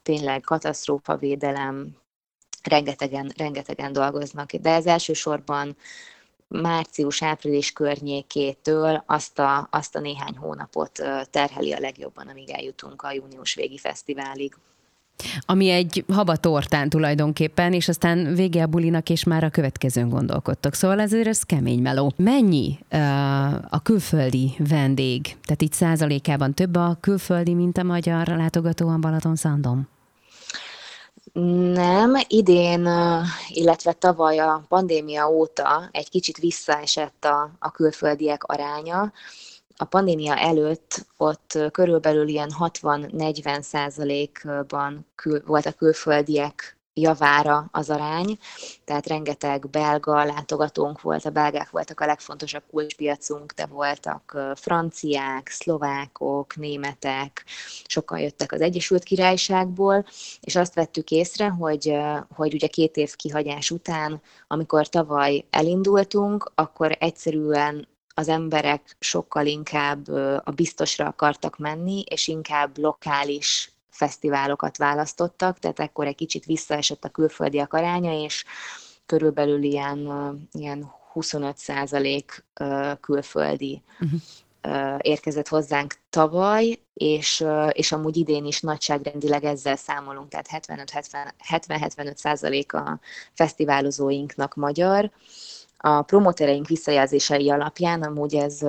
tényleg 0.02 0.42
katasztrófavédelem, 0.42 1.96
rengetegen, 2.64 3.32
rengetegen 3.38 3.94
dolgoznak, 3.94 4.54
de 4.54 4.74
ez 4.74 4.86
elsősorban 4.86 5.76
március-április 6.48 7.72
környékétől 7.72 9.04
azt 9.06 9.40
a, 9.40 9.68
azt 9.72 9.96
a 9.96 10.00
néhány 10.00 10.38
hónapot 10.38 11.04
terheli 11.30 11.74
a 11.74 11.80
legjobban, 11.80 12.28
amíg 12.28 12.50
eljutunk 12.50 13.02
a 13.02 13.12
június 13.12 13.54
végi 13.54 13.78
fesztiválig. 13.78 14.56
Ami 15.46 15.70
egy 15.70 16.04
habatortán 16.14 16.90
tulajdonképpen, 16.90 17.74
és 17.74 17.88
aztán 17.88 18.34
vége 18.34 18.64
a 18.64 18.68
bulinak, 18.68 19.10
és 19.10 19.24
már 19.24 19.44
a 19.44 19.50
következőn 19.50 20.10
gondolkodtok. 20.10 20.74
Szóval 20.74 21.00
ezért 21.00 21.28
ez 21.28 21.44
kemény 21.44 21.82
meló. 21.82 22.14
Mennyi 22.16 22.80
uh, 22.92 23.54
a 23.54 23.82
külföldi 23.84 24.56
vendég? 24.58 25.22
Tehát 25.22 25.62
itt 25.62 25.74
százalékában 25.74 26.54
több 26.54 26.76
a 26.76 26.98
külföldi, 27.00 27.54
mint 27.54 27.78
a 27.78 27.84
magyar 27.84 28.28
látogató 28.28 28.88
a 28.88 28.98
Balaton 28.98 29.36
Szandom? 29.36 29.88
Nem, 31.34 32.16
idén, 32.28 32.90
illetve 33.48 33.94
tavaly 33.94 34.40
a 34.40 34.66
pandémia 34.68 35.30
óta 35.30 35.90
egy 35.92 36.10
kicsit 36.10 36.38
visszaesett 36.38 37.26
a, 37.26 37.52
a 37.60 37.72
külföldiek 37.72 38.44
aránya. 38.44 39.12
A 39.78 39.86
pandémia 39.86 40.38
előtt 40.38 41.06
ott 41.18 41.58
körülbelül 41.72 42.28
ilyen 42.28 42.50
60-40 42.60 43.62
százalékban 43.62 45.06
kül, 45.16 45.44
volt 45.46 45.66
a 45.66 45.72
külföldiek 45.72 46.79
javára 47.00 47.70
az 47.72 47.90
arány, 47.90 48.38
tehát 48.86 49.08
rengeteg 49.08 49.70
belga 49.70 50.24
látogatónk 50.24 51.02
volt, 51.02 51.26
a 51.26 51.30
belgák 51.30 51.70
voltak 51.70 52.00
a 52.00 52.06
legfontosabb 52.06 52.64
kulcspiacunk, 52.72 53.52
de 53.52 53.66
voltak 53.66 54.38
franciák, 54.56 55.48
szlovákok, 55.48 56.56
németek, 56.56 57.46
sokan 57.86 58.20
jöttek 58.20 58.52
az 58.52 58.62
Egyesült 58.62 59.04
Királyságból, 59.04 60.06
és 60.42 60.56
azt 60.56 60.74
vettük 60.74 61.12
észre, 61.12 61.48
hogy, 61.48 61.98
hogy 62.36 62.54
ugye 62.54 62.68
két 62.68 62.98
év 62.98 63.16
kihagyás 63.16 63.72
után, 63.72 64.22
amikor 64.48 64.88
tavaly 64.88 65.46
elindultunk, 65.50 66.52
akkor 66.56 66.98
egyszerűen 67.00 67.88
az 68.20 68.28
emberek 68.28 68.96
sokkal 69.00 69.46
inkább 69.46 70.08
a 70.44 70.52
biztosra 70.56 71.06
akartak 71.06 71.58
menni, 71.58 72.04
és 72.10 72.28
inkább 72.28 72.78
lokális 72.78 73.72
fesztiválokat 74.00 74.78
választottak, 74.78 75.60
tehát 75.60 75.80
ekkor 75.80 76.08
egy 76.08 76.16
kicsit 76.16 76.46
visszaesett 76.46 77.04
a 77.04 77.10
külföldiek 77.10 77.74
aránya, 77.74 78.24
és 78.24 78.46
körülbelül 79.06 79.64
ilyen, 79.64 80.10
ilyen 80.52 80.92
25 81.12 81.58
százalék 81.58 82.46
külföldi 83.02 83.82
uh-huh. 84.00 85.00
érkezett 85.02 85.48
hozzánk 85.48 85.96
tavaly, 86.10 86.80
és, 86.94 87.46
és 87.70 87.92
amúgy 87.92 88.18
idén 88.18 88.46
is 88.46 88.62
nagyságrendileg 88.62 89.44
ezzel 89.44 89.76
számolunk, 89.76 90.30
tehát 90.30 90.66
70-75 91.50 92.16
százalék 92.16 92.74
a 92.74 93.00
fesztiválozóinknak 93.34 94.56
magyar. 94.56 95.12
A 95.78 96.02
promotereink 96.02 96.68
visszajelzései 96.68 97.50
alapján 97.50 98.04
amúgy 98.04 98.36
ez, 98.36 98.62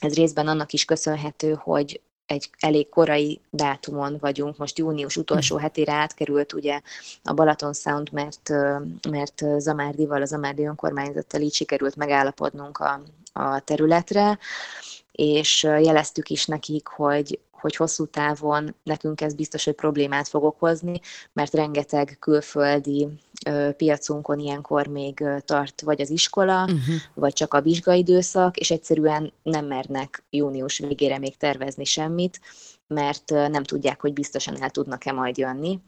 ez 0.00 0.14
részben 0.14 0.48
annak 0.48 0.72
is 0.72 0.84
köszönhető, 0.84 1.54
hogy 1.54 2.00
egy 2.26 2.50
elég 2.58 2.88
korai 2.88 3.40
dátumon 3.50 4.16
vagyunk, 4.20 4.56
most 4.56 4.78
június 4.78 5.16
utolsó 5.16 5.56
hetére 5.56 5.92
átkerült 5.92 6.52
ugye 6.52 6.80
a 7.22 7.32
Balaton 7.32 7.72
Sound, 7.72 8.12
mert, 8.12 8.50
mert 9.10 9.44
Zamárdival, 9.58 10.22
a 10.22 10.24
Zamárdi 10.24 10.64
önkormányzattal 10.64 11.40
így 11.40 11.54
sikerült 11.54 11.96
megállapodnunk 11.96 12.78
a, 12.78 13.02
a 13.32 13.60
területre, 13.60 14.38
és 15.12 15.62
jeleztük 15.62 16.30
is 16.30 16.46
nekik, 16.46 16.86
hogy, 16.86 17.38
hogy 17.62 17.76
hosszú 17.76 18.06
távon 18.06 18.74
nekünk 18.82 19.20
ez 19.20 19.34
biztos, 19.34 19.64
hogy 19.64 19.74
problémát 19.74 20.28
fog 20.28 20.44
okozni, 20.44 21.00
mert 21.32 21.54
rengeteg 21.54 22.16
külföldi 22.20 23.08
piacunkon 23.76 24.38
ilyenkor 24.38 24.86
még 24.86 25.24
tart 25.44 25.80
vagy 25.80 26.00
az 26.00 26.10
iskola, 26.10 26.62
uh-huh. 26.62 26.94
vagy 27.14 27.32
csak 27.32 27.54
a 27.54 27.60
vizsgaidőszak, 27.60 28.56
és 28.56 28.70
egyszerűen 28.70 29.32
nem 29.42 29.66
mernek 29.66 30.24
június 30.30 30.78
végére 30.78 31.18
még 31.18 31.36
tervezni 31.36 31.84
semmit, 31.84 32.40
mert 32.86 33.30
nem 33.30 33.62
tudják, 33.62 34.00
hogy 34.00 34.12
biztosan 34.12 34.62
el 34.62 34.70
tudnak-e 34.70 35.12
majd 35.12 35.38
jönni. 35.38 35.80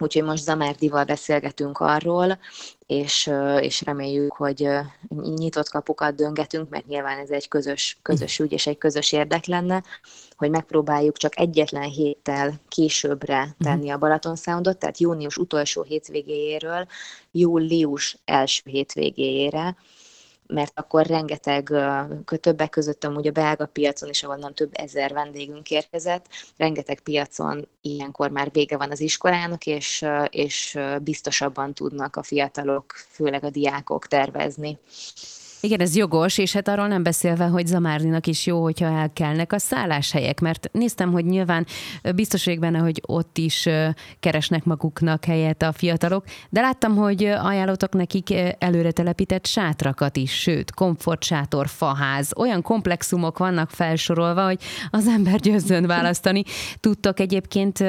Úgyhogy 0.00 0.22
most 0.22 0.42
Zamárdival 0.42 1.04
beszélgetünk 1.04 1.78
arról, 1.78 2.38
és, 2.86 3.30
és 3.60 3.82
reméljük, 3.82 4.32
hogy 4.32 4.68
nyitott 5.22 5.68
kapukat 5.68 6.14
döngetünk, 6.14 6.68
mert 6.68 6.86
nyilván 6.86 7.18
ez 7.18 7.30
egy 7.30 7.48
közös, 7.48 7.98
közös 8.02 8.38
ügy 8.38 8.52
és 8.52 8.66
egy 8.66 8.78
közös 8.78 9.12
érdek 9.12 9.46
lenne, 9.46 9.82
hogy 10.36 10.50
megpróbáljuk 10.50 11.16
csak 11.16 11.38
egyetlen 11.38 11.88
héttel 11.88 12.60
későbbre 12.68 13.40
mhm. 13.40 13.68
tenni 13.68 13.90
a 13.90 13.98
Balaton 13.98 14.36
Soundot, 14.36 14.78
tehát 14.78 14.98
június 14.98 15.36
utolsó 15.36 15.82
hétvégéjéről 15.82 16.86
július 17.32 18.16
első 18.24 18.62
hétvégéjére, 18.64 19.76
mert 20.50 20.78
akkor 20.78 21.06
rengeteg, 21.06 21.72
többek 22.40 22.70
között 22.70 23.04
amúgy 23.04 23.26
a 23.26 23.32
belga 23.32 23.66
piacon 23.66 24.08
is, 24.08 24.22
ahonnan 24.22 24.54
több 24.54 24.70
ezer 24.72 25.12
vendégünk 25.12 25.70
érkezett, 25.70 26.26
rengeteg 26.56 27.00
piacon 27.00 27.68
ilyenkor 27.80 28.30
már 28.30 28.50
vége 28.52 28.76
van 28.76 28.90
az 28.90 29.00
iskolának, 29.00 29.66
és, 29.66 30.06
és 30.30 30.78
biztosabban 31.02 31.74
tudnak 31.74 32.16
a 32.16 32.22
fiatalok, 32.22 32.92
főleg 33.10 33.44
a 33.44 33.50
diákok 33.50 34.06
tervezni. 34.06 34.78
Igen, 35.62 35.80
ez 35.80 35.96
jogos, 35.96 36.38
és 36.38 36.52
hát 36.52 36.68
arról 36.68 36.86
nem 36.86 37.02
beszélve, 37.02 37.44
hogy 37.44 37.66
Zamárdinak 37.66 38.26
is 38.26 38.46
jó, 38.46 38.62
hogyha 38.62 38.86
elkelnek 38.86 39.52
a 39.52 39.58
szálláshelyek, 39.58 40.40
mert 40.40 40.68
néztem, 40.72 41.12
hogy 41.12 41.24
nyilván 41.24 41.66
biztos 42.14 42.44
vagyok 42.44 42.60
benne, 42.60 42.78
hogy 42.78 43.02
ott 43.06 43.38
is 43.38 43.68
keresnek 44.20 44.64
maguknak 44.64 45.24
helyet 45.24 45.62
a 45.62 45.72
fiatalok, 45.72 46.24
de 46.50 46.60
láttam, 46.60 46.96
hogy 46.96 47.24
ajánlotok 47.24 47.92
nekik 47.92 48.34
előre 48.58 48.90
telepített 48.90 49.46
sátrakat 49.46 50.16
is, 50.16 50.40
sőt, 50.40 50.74
komfortsátor, 50.74 51.68
faház, 51.68 52.30
olyan 52.36 52.62
komplexumok 52.62 53.38
vannak 53.38 53.70
felsorolva, 53.70 54.44
hogy 54.44 54.58
az 54.90 55.06
ember 55.06 55.40
győzzön 55.40 55.86
választani. 55.86 56.42
Tudtok 56.80 57.20
egyébként 57.20 57.84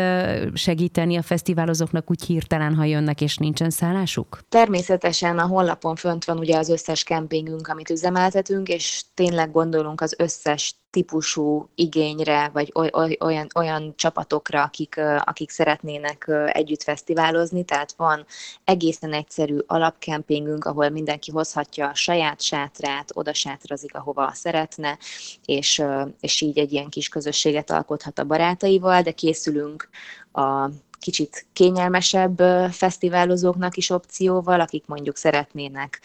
segíteni 0.54 1.18
a 1.18 1.22
fesztiválozóknak 1.22 2.12
úgy 2.12 2.24
hirtelen, 2.24 2.76
ha 2.76 2.84
jönnek 2.84 3.22
és 3.22 3.38
nincsen 3.38 3.70
szállásuk? 3.70 4.40
Természetesen 4.50 5.40
a 5.40 5.46
honlapon 5.46 5.96
fönt 5.96 6.26
van 6.26 6.38
ugye 6.38 6.58
az 6.58 6.70
összes 6.70 7.04
kempingünk, 7.04 7.61
termékünk, 7.62 7.67
amit 7.67 7.89
üzemeltetünk, 7.89 8.67
és 8.67 9.04
tényleg 9.13 9.52
gondolunk 9.52 10.02
az 10.02 10.15
összes 10.17 10.76
típusú 10.89 11.69
igényre, 11.76 12.50
vagy 12.54 12.71
olyan, 13.19 13.47
olyan 13.56 13.93
csapatokra, 13.95 14.63
akik, 14.63 15.00
akik 15.19 15.50
szeretnének 15.50 16.32
együtt 16.45 16.84
fesztiválozni, 16.84 17.63
tehát 17.63 17.93
van 17.97 18.26
egészen 18.63 19.13
egyszerű 19.13 19.58
alapkempingünk, 19.67 20.65
ahol 20.65 20.89
mindenki 20.89 21.32
hozhatja 21.32 21.88
a 21.88 21.95
saját 21.95 22.41
sátrát, 22.41 23.10
oda 23.13 23.34
sátrazik, 23.34 23.95
ahova 23.95 24.32
szeretne, 24.34 24.97
és, 25.45 25.84
és 26.19 26.41
így 26.41 26.58
egy 26.58 26.71
ilyen 26.71 26.89
kis 26.89 27.10
közösséget 27.10 27.71
alkothat 27.71 28.19
a 28.19 28.24
barátaival, 28.24 29.02
de 29.02 29.12
készülünk 29.12 29.89
a 30.32 30.69
kicsit 31.02 31.46
kényelmesebb 31.54 32.38
fesztiválozóknak 32.72 33.78
is 33.78 33.90
opcióval, 33.90 34.60
akik 34.60 34.86
mondjuk 34.88 35.18
szeretnének 35.18 36.02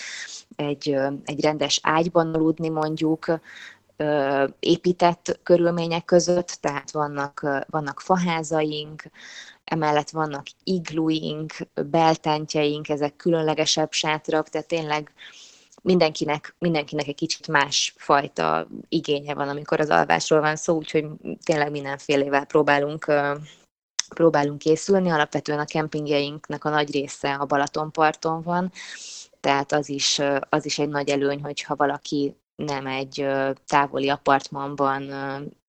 egy, 0.57 0.97
egy 1.25 1.41
rendes 1.41 1.81
ágyban 1.83 2.35
aludni 2.35 2.69
mondjuk, 2.69 3.41
épített 4.61 5.41
körülmények 5.43 6.05
között, 6.05 6.59
tehát 6.61 6.91
vannak, 6.91 7.65
vannak 7.71 8.01
faházaink, 8.01 9.03
emellett 9.65 10.11
vannak 10.11 10.47
igluink, 10.65 11.55
beltentjeink, 11.91 12.89
ezek 12.89 13.17
különlegesebb 13.17 13.93
sátrak, 13.93 14.49
tehát 14.49 14.69
tényleg 14.69 15.13
mindenkinek, 15.83 16.55
mindenkinek 16.59 17.07
egy 17.07 17.15
kicsit 17.15 17.49
más 17.49 17.95
fajta 17.97 18.67
igénye 18.89 19.35
van, 19.35 19.49
amikor 19.49 19.81
az 19.81 19.91
alvásról 19.91 20.41
van 20.41 20.57
szó, 20.57 20.77
úgyhogy 20.77 21.07
tényleg 21.45 21.71
mindenfélevel 21.71 22.45
próbálunk 22.45 23.13
próbálunk 24.15 24.59
készülni. 24.59 25.11
Alapvetően 25.11 25.59
a 25.59 25.65
kempingjeinknek 25.65 26.65
a 26.65 26.71
nagy 26.71 26.91
része 26.91 27.35
a 27.35 27.45
Balatonparton 27.45 28.43
van, 28.43 28.73
tehát 29.41 29.73
az 29.73 29.89
is, 29.89 30.21
az 30.49 30.65
is 30.65 30.79
egy 30.79 30.89
nagy 30.89 31.09
előny, 31.09 31.43
hogyha 31.43 31.77
valaki 31.77 32.37
nem 32.57 32.87
egy 32.87 33.27
távoli 33.67 34.09
apartmanban 34.09 35.13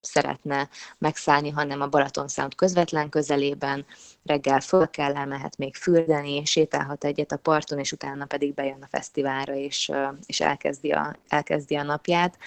szeretne 0.02 0.69
megszállni, 0.97 1.50
hanem 1.50 1.82
a 1.82 1.88
Balaton 1.88 2.28
Sound 2.28 2.56
közvetlen 2.56 3.10
közelében, 3.10 3.86
reggel 4.26 4.60
föl 4.60 4.89
kell, 4.89 5.15
elmehet 5.15 5.58
még 5.58 5.76
fürdeni, 5.76 6.45
sétálhat 6.45 7.04
egyet 7.04 7.32
a 7.32 7.38
parton, 7.38 7.80
és 7.80 7.91
utána 7.91 8.26
pedig 8.26 8.54
bejön 8.54 8.82
a 8.82 8.88
fesztiválra, 8.88 9.54
és, 9.54 9.91
és 10.26 10.39
elkezdi, 10.39 10.91
a, 10.91 11.15
elkezdi 11.28 11.76
a 11.76 11.84
napját. 11.84 12.38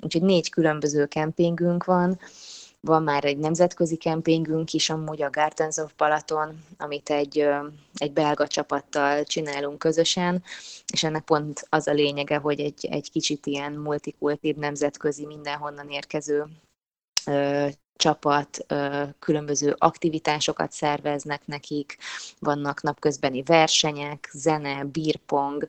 Úgyhogy 0.00 0.22
négy 0.22 0.50
különböző 0.50 1.06
kempingünk 1.06 1.84
van, 1.84 2.18
van 2.84 3.02
már 3.02 3.24
egy 3.24 3.38
nemzetközi 3.38 3.96
kempingünk 3.96 4.72
is, 4.72 4.90
amúgy 4.90 5.22
a 5.22 5.30
Gardens 5.30 5.76
of 5.76 5.92
Balaton, 5.96 6.64
amit 6.78 7.10
egy, 7.10 7.48
egy 7.94 8.12
belga 8.12 8.46
csapattal 8.46 9.24
csinálunk 9.24 9.78
közösen, 9.78 10.42
és 10.92 11.04
ennek 11.04 11.24
pont 11.24 11.66
az 11.68 11.86
a 11.86 11.92
lényege, 11.92 12.36
hogy 12.36 12.60
egy, 12.60 12.86
egy 12.90 13.10
kicsit 13.10 13.46
ilyen 13.46 13.72
multikultív, 13.72 14.56
nemzetközi, 14.56 15.26
mindenhonnan 15.26 15.88
érkező 15.88 16.46
csapat 17.96 18.66
különböző 19.18 19.74
aktivitásokat 19.78 20.72
szerveznek 20.72 21.46
nekik, 21.46 21.96
vannak 22.38 22.82
napközbeni 22.82 23.42
versenyek, 23.42 24.28
zene, 24.32 24.84
bírpong, 24.84 25.68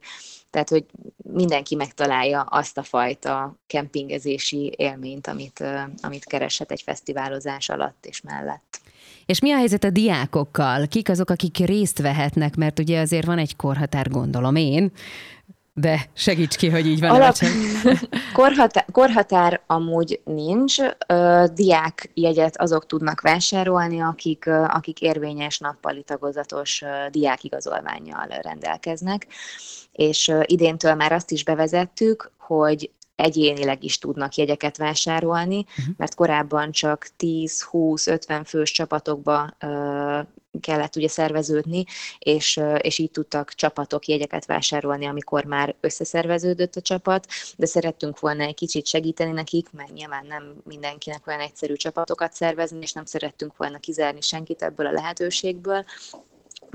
tehát 0.56 0.70
hogy 0.70 0.86
mindenki 1.34 1.76
megtalálja 1.76 2.42
azt 2.42 2.78
a 2.78 2.84
fajta 2.84 3.56
kempingezési 3.68 4.74
élményt, 4.78 5.28
amit, 5.28 5.64
amit 6.02 6.26
kereshet 6.26 6.72
egy 6.72 6.82
fesztiválozás 6.82 7.70
alatt 7.70 8.06
és 8.06 8.22
mellett. 8.22 8.80
És 9.26 9.40
mi 9.40 9.52
a 9.52 9.56
helyzet 9.56 9.84
a 9.84 9.90
diákokkal? 9.90 10.88
Kik 10.88 11.10
azok, 11.10 11.30
akik 11.30 11.58
részt 11.58 12.02
vehetnek? 12.02 12.56
Mert 12.56 12.80
ugye 12.80 13.00
azért 13.00 13.26
van 13.26 13.38
egy 13.38 13.56
korhatár, 13.56 14.10
gondolom 14.10 14.56
én, 14.56 14.92
de 15.78 16.10
segíts 16.14 16.56
ki, 16.56 16.70
hogy 16.70 16.88
így 16.88 17.00
van. 17.00 17.10
Alap... 17.10 17.36
korhatár, 18.34 18.86
korhatár 18.92 19.62
amúgy 19.68 20.22
nincs. 20.24 20.76
Diák 21.54 22.12
jegyet 22.14 22.58
azok 22.58 22.86
tudnak 22.86 23.22
vásárolni, 23.22 24.00
akik, 24.02 24.48
akik 24.48 25.02
érvényes 25.02 25.60
nappali 25.60 26.04
tagozatos 26.04 26.84
diákigazolványjal 27.10 28.28
rendelkeznek. 28.42 29.28
És 29.92 30.32
idéntől 30.42 30.94
már 30.94 31.12
azt 31.12 31.32
is 31.32 31.44
bevezettük, 31.44 32.32
hogy 32.38 32.92
egyénileg 33.16 33.84
is 33.84 33.98
tudnak 33.98 34.36
jegyeket 34.36 34.78
vásárolni, 34.78 35.66
uh-huh. 35.70 35.96
mert 35.98 36.16
korábban 36.16 36.72
csak 36.72 37.08
10-20-50 37.20 38.42
fős 38.46 38.72
csapatokba 38.72 39.58
kellett 40.60 40.96
ugye 40.96 41.08
szerveződni, 41.08 41.84
és, 42.20 42.62
és 42.82 42.98
így 42.98 43.12
tudtak 43.12 43.54
csapatok 43.54 44.08
jegyeket 44.08 44.46
vásárolni, 44.46 45.06
amikor 45.06 45.44
már 45.44 45.76
összeszerveződött 45.80 46.76
a 46.76 46.82
csapat, 46.82 47.28
de 47.58 47.66
szerettünk 47.66 48.20
volna 48.20 48.44
egy 48.44 48.56
kicsit 48.56 48.88
segíteni 48.88 49.32
nekik, 49.32 49.72
mert 49.72 49.94
nyilván 49.94 50.26
nem 50.26 50.56
mindenkinek 50.64 51.28
olyan 51.28 51.40
egyszerű 51.40 51.74
csapatokat 51.74 52.34
szervezni, 52.34 52.80
és 52.82 52.92
nem 52.92 53.06
szerettünk 53.06 53.58
volna 53.58 53.78
kizárni 53.78 54.22
senkit 54.22 54.62
ebből 54.62 54.86
a 54.86 54.92
lehetőségből, 54.92 55.86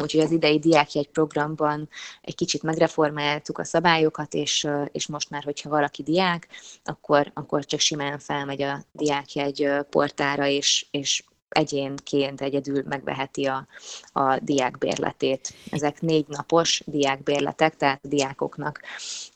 Úgyhogy 0.00 0.20
az 0.20 0.30
idei 0.30 0.58
diákjegy 0.58 1.08
programban 1.08 1.88
egy 2.20 2.34
kicsit 2.34 2.62
megreformáltuk 2.62 3.58
a 3.58 3.64
szabályokat, 3.64 4.34
és, 4.34 4.66
és 4.92 5.06
most 5.06 5.30
már, 5.30 5.44
hogyha 5.44 5.68
valaki 5.68 6.02
diák, 6.02 6.48
akkor, 6.84 7.30
akkor 7.34 7.64
csak 7.64 7.80
simán 7.80 8.18
felmegy 8.18 8.62
a 8.62 8.84
diákjegy 8.92 9.68
portára, 9.90 10.46
és, 10.46 10.86
és 10.90 11.24
egyénként 11.48 12.40
egyedül 12.40 12.82
megveheti 12.88 13.44
a, 13.44 13.66
a 14.12 14.38
diákbérletét. 14.38 15.54
Ezek 15.70 16.00
négy 16.00 16.28
napos 16.28 16.82
diákbérletek, 16.86 17.76
tehát 17.76 18.00
a 18.04 18.08
diákoknak 18.08 18.80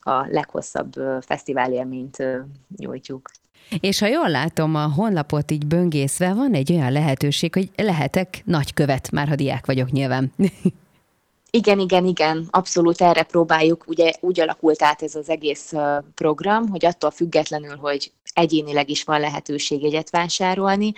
a 0.00 0.26
leghosszabb 0.26 0.92
fesztiválélményt 1.20 2.22
nyújtjuk. 2.76 3.30
És 3.80 3.98
ha 3.98 4.06
jól 4.06 4.30
látom 4.30 4.74
a 4.74 4.88
honlapot 4.88 5.50
így 5.50 5.66
böngészve, 5.66 6.32
van 6.34 6.54
egy 6.54 6.72
olyan 6.72 6.92
lehetőség, 6.92 7.54
hogy 7.54 7.70
lehetek 7.76 8.42
nagykövet, 8.44 9.10
már 9.10 9.28
ha 9.28 9.34
diák 9.34 9.66
vagyok 9.66 9.90
nyilván. 9.90 10.32
Igen, 11.50 11.78
igen, 11.78 12.04
igen, 12.06 12.48
abszolút 12.50 13.00
erre 13.00 13.22
próbáljuk. 13.22 13.84
Ugye 13.86 14.12
úgy 14.20 14.40
alakult 14.40 14.82
át 14.82 15.02
ez 15.02 15.14
az 15.14 15.28
egész 15.28 15.72
program, 16.14 16.68
hogy 16.68 16.84
attól 16.84 17.10
függetlenül, 17.10 17.76
hogy 17.76 18.12
egyénileg 18.32 18.90
is 18.90 19.04
van 19.04 19.20
lehetőség 19.20 19.84
egyet 19.84 20.10
vásárolni, 20.10 20.92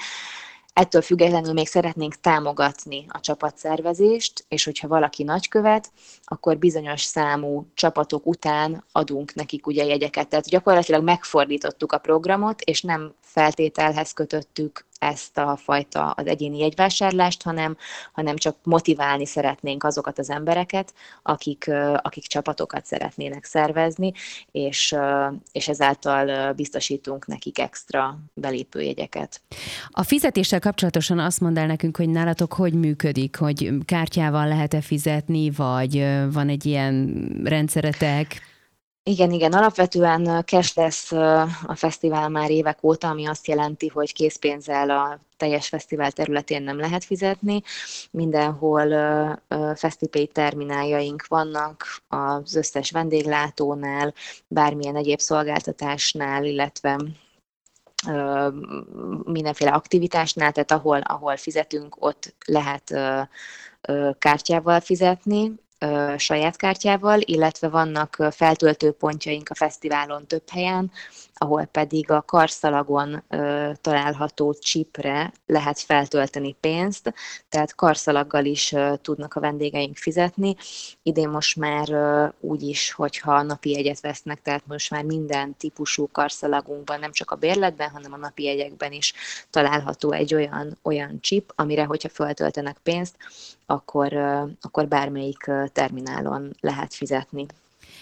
Ettől 0.80 1.02
függetlenül 1.02 1.52
még 1.52 1.66
szeretnénk 1.66 2.14
támogatni 2.14 3.06
a 3.08 3.20
csapatszervezést, 3.20 4.44
és 4.48 4.64
hogyha 4.64 4.88
valaki 4.88 5.22
nagykövet, 5.22 5.92
akkor 6.24 6.58
bizonyos 6.58 7.02
számú 7.02 7.66
csapatok 7.74 8.26
után 8.26 8.84
adunk 8.92 9.34
nekik 9.34 9.66
ugye 9.66 9.84
jegyeket. 9.84 10.28
Tehát 10.28 10.48
gyakorlatilag 10.48 11.02
megfordítottuk 11.02 11.92
a 11.92 11.98
programot, 11.98 12.60
és 12.60 12.82
nem 12.82 13.14
feltételhez 13.20 14.12
kötöttük 14.12 14.86
ezt 14.98 15.38
a 15.38 15.56
fajta 15.56 16.10
az 16.10 16.26
egyéni 16.26 16.58
jegyvásárlást, 16.58 17.42
hanem, 17.42 17.76
hanem 18.12 18.36
csak 18.36 18.56
motiválni 18.62 19.26
szeretnénk 19.26 19.84
azokat 19.84 20.18
az 20.18 20.30
embereket, 20.30 20.94
akik, 21.22 21.70
akik 22.02 22.26
csapatokat 22.26 22.86
szeretnének 22.86 23.44
szervezni, 23.44 24.12
és, 24.52 24.96
és 25.52 25.68
ezáltal 25.68 26.52
biztosítunk 26.52 27.26
nekik 27.26 27.58
extra 27.58 28.18
belépőjegyeket. 28.34 29.40
A 29.90 30.02
fizetéssel 30.02 30.60
kapcsolatosan 30.60 31.18
azt 31.18 31.40
mondd 31.40 31.58
el 31.58 31.66
nekünk, 31.66 31.96
hogy 31.96 32.08
nálatok 32.08 32.52
hogy 32.52 32.74
működik, 32.74 33.36
hogy 33.36 33.70
kártyával 33.84 34.48
lehet-e 34.48 34.80
fizetni, 34.80 35.50
vagy 35.50 36.06
van 36.32 36.48
egy 36.48 36.66
ilyen 36.66 37.26
rendszeretek? 37.44 38.54
Igen, 39.08 39.32
igen, 39.32 39.52
alapvetően 39.52 40.44
cash 40.44 40.76
lesz 40.76 41.12
a 41.66 41.74
fesztivál 41.74 42.28
már 42.28 42.50
évek 42.50 42.82
óta, 42.82 43.08
ami 43.08 43.26
azt 43.26 43.46
jelenti, 43.46 43.88
hogy 43.88 44.12
készpénzzel 44.12 44.90
a 44.90 45.18
teljes 45.36 45.68
fesztivál 45.68 46.12
területén 46.12 46.62
nem 46.62 46.78
lehet 46.78 47.04
fizetni. 47.04 47.62
Mindenhol 48.10 48.88
FestiPay 49.74 50.26
termináljaink 50.26 51.26
vannak 51.26 52.02
az 52.08 52.54
összes 52.54 52.90
vendéglátónál, 52.90 54.14
bármilyen 54.48 54.96
egyéb 54.96 55.18
szolgáltatásnál, 55.18 56.44
illetve 56.44 57.00
mindenféle 59.24 59.70
aktivitásnál, 59.70 60.52
tehát 60.52 60.72
ahol, 60.72 61.00
ahol 61.00 61.36
fizetünk, 61.36 61.96
ott 61.98 62.34
lehet 62.46 62.94
kártyával 64.18 64.80
fizetni, 64.80 65.52
saját 66.16 66.56
kártyával, 66.56 67.20
illetve 67.20 67.68
vannak 67.68 68.16
feltöltőpontjaink 68.30 69.48
a 69.48 69.54
fesztiválon 69.54 70.26
több 70.26 70.48
helyen, 70.50 70.90
ahol 71.38 71.64
pedig 71.64 72.10
a 72.10 72.22
karszalagon 72.22 73.22
ö, 73.28 73.70
található 73.80 74.54
csipre 74.54 75.32
lehet 75.46 75.78
feltölteni 75.78 76.56
pénzt, 76.60 77.14
tehát 77.48 77.74
karszalaggal 77.74 78.44
is 78.44 78.72
ö, 78.72 78.92
tudnak 79.02 79.34
a 79.34 79.40
vendégeink 79.40 79.96
fizetni. 79.96 80.56
Idén 81.02 81.28
most 81.28 81.56
már 81.56 81.90
ö, 81.90 82.26
úgy 82.40 82.62
is, 82.62 82.92
hogyha 82.92 83.42
napi 83.42 83.70
jegyet 83.70 84.00
vesznek, 84.00 84.42
tehát 84.42 84.66
most 84.66 84.90
már 84.90 85.04
minden 85.04 85.56
típusú 85.56 86.08
karszalagunkban, 86.12 86.98
nem 86.98 87.12
csak 87.12 87.30
a 87.30 87.36
bérletben, 87.36 87.90
hanem 87.90 88.12
a 88.12 88.16
napi 88.16 88.42
jegyekben 88.42 88.92
is 88.92 89.12
található 89.50 90.12
egy 90.12 90.34
olyan, 90.34 90.78
olyan 90.82 91.20
csip, 91.20 91.52
amire, 91.54 91.84
hogyha 91.84 92.08
feltöltenek 92.08 92.76
pénzt, 92.82 93.16
akkor, 93.66 94.12
ö, 94.12 94.42
akkor 94.60 94.88
bármelyik 94.88 95.50
terminálon 95.72 96.56
lehet 96.60 96.94
fizetni. 96.94 97.46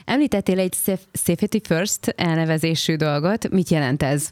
Említettél 0.05 0.59
egy 0.59 0.75
Safety 1.13 1.59
First 1.63 2.07
elnevezésű 2.07 2.97
dolgot. 2.97 3.49
Mit 3.49 3.69
jelent 3.69 4.03
ez? 4.03 4.29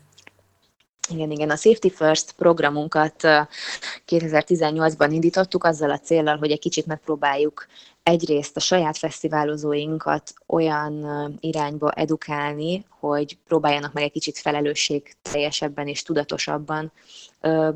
Igen, 1.11 1.31
igen, 1.31 1.51
a 1.51 1.57
Safety 1.57 1.89
First 1.89 2.33
programunkat 2.33 3.15
2018-ban 4.07 5.09
indítottuk 5.11 5.65
azzal 5.65 5.91
a 5.91 5.99
célral, 5.99 6.37
hogy 6.37 6.51
egy 6.51 6.59
kicsit 6.59 6.87
megpróbáljuk 6.87 7.67
egyrészt 8.03 8.57
a 8.57 8.61
saját 8.61 8.99
fesztiválozóinkat 8.99 10.35
olyan 10.47 11.05
irányba 11.41 11.91
edukálni, 11.91 12.85
hogy 13.01 13.39
próbáljanak 13.47 13.93
meg 13.93 14.03
egy 14.03 14.13
kicsit 14.13 14.39
felelősség 14.39 15.17
teljesebben 15.23 15.89
és 15.89 16.03
tudatosabban 16.03 16.93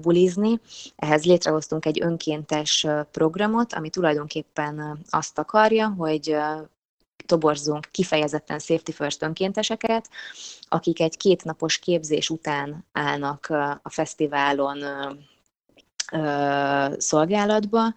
bulizni. 0.00 0.60
Ehhez 0.96 1.24
létrehoztunk 1.24 1.86
egy 1.86 2.02
önkéntes 2.02 2.86
programot, 3.10 3.72
ami 3.72 3.90
tulajdonképpen 3.90 4.98
azt 5.10 5.38
akarja, 5.38 5.94
hogy 5.98 6.36
toborzunk 7.26 7.88
kifejezetten 7.90 8.58
safety 8.58 8.90
first 8.92 9.22
önkénteseket, 9.22 10.08
akik 10.68 11.00
egy 11.00 11.16
kétnapos 11.16 11.78
képzés 11.78 12.30
után 12.30 12.84
állnak 12.92 13.46
a 13.82 13.90
fesztiválon 13.90 14.78
szolgálatba, 16.98 17.94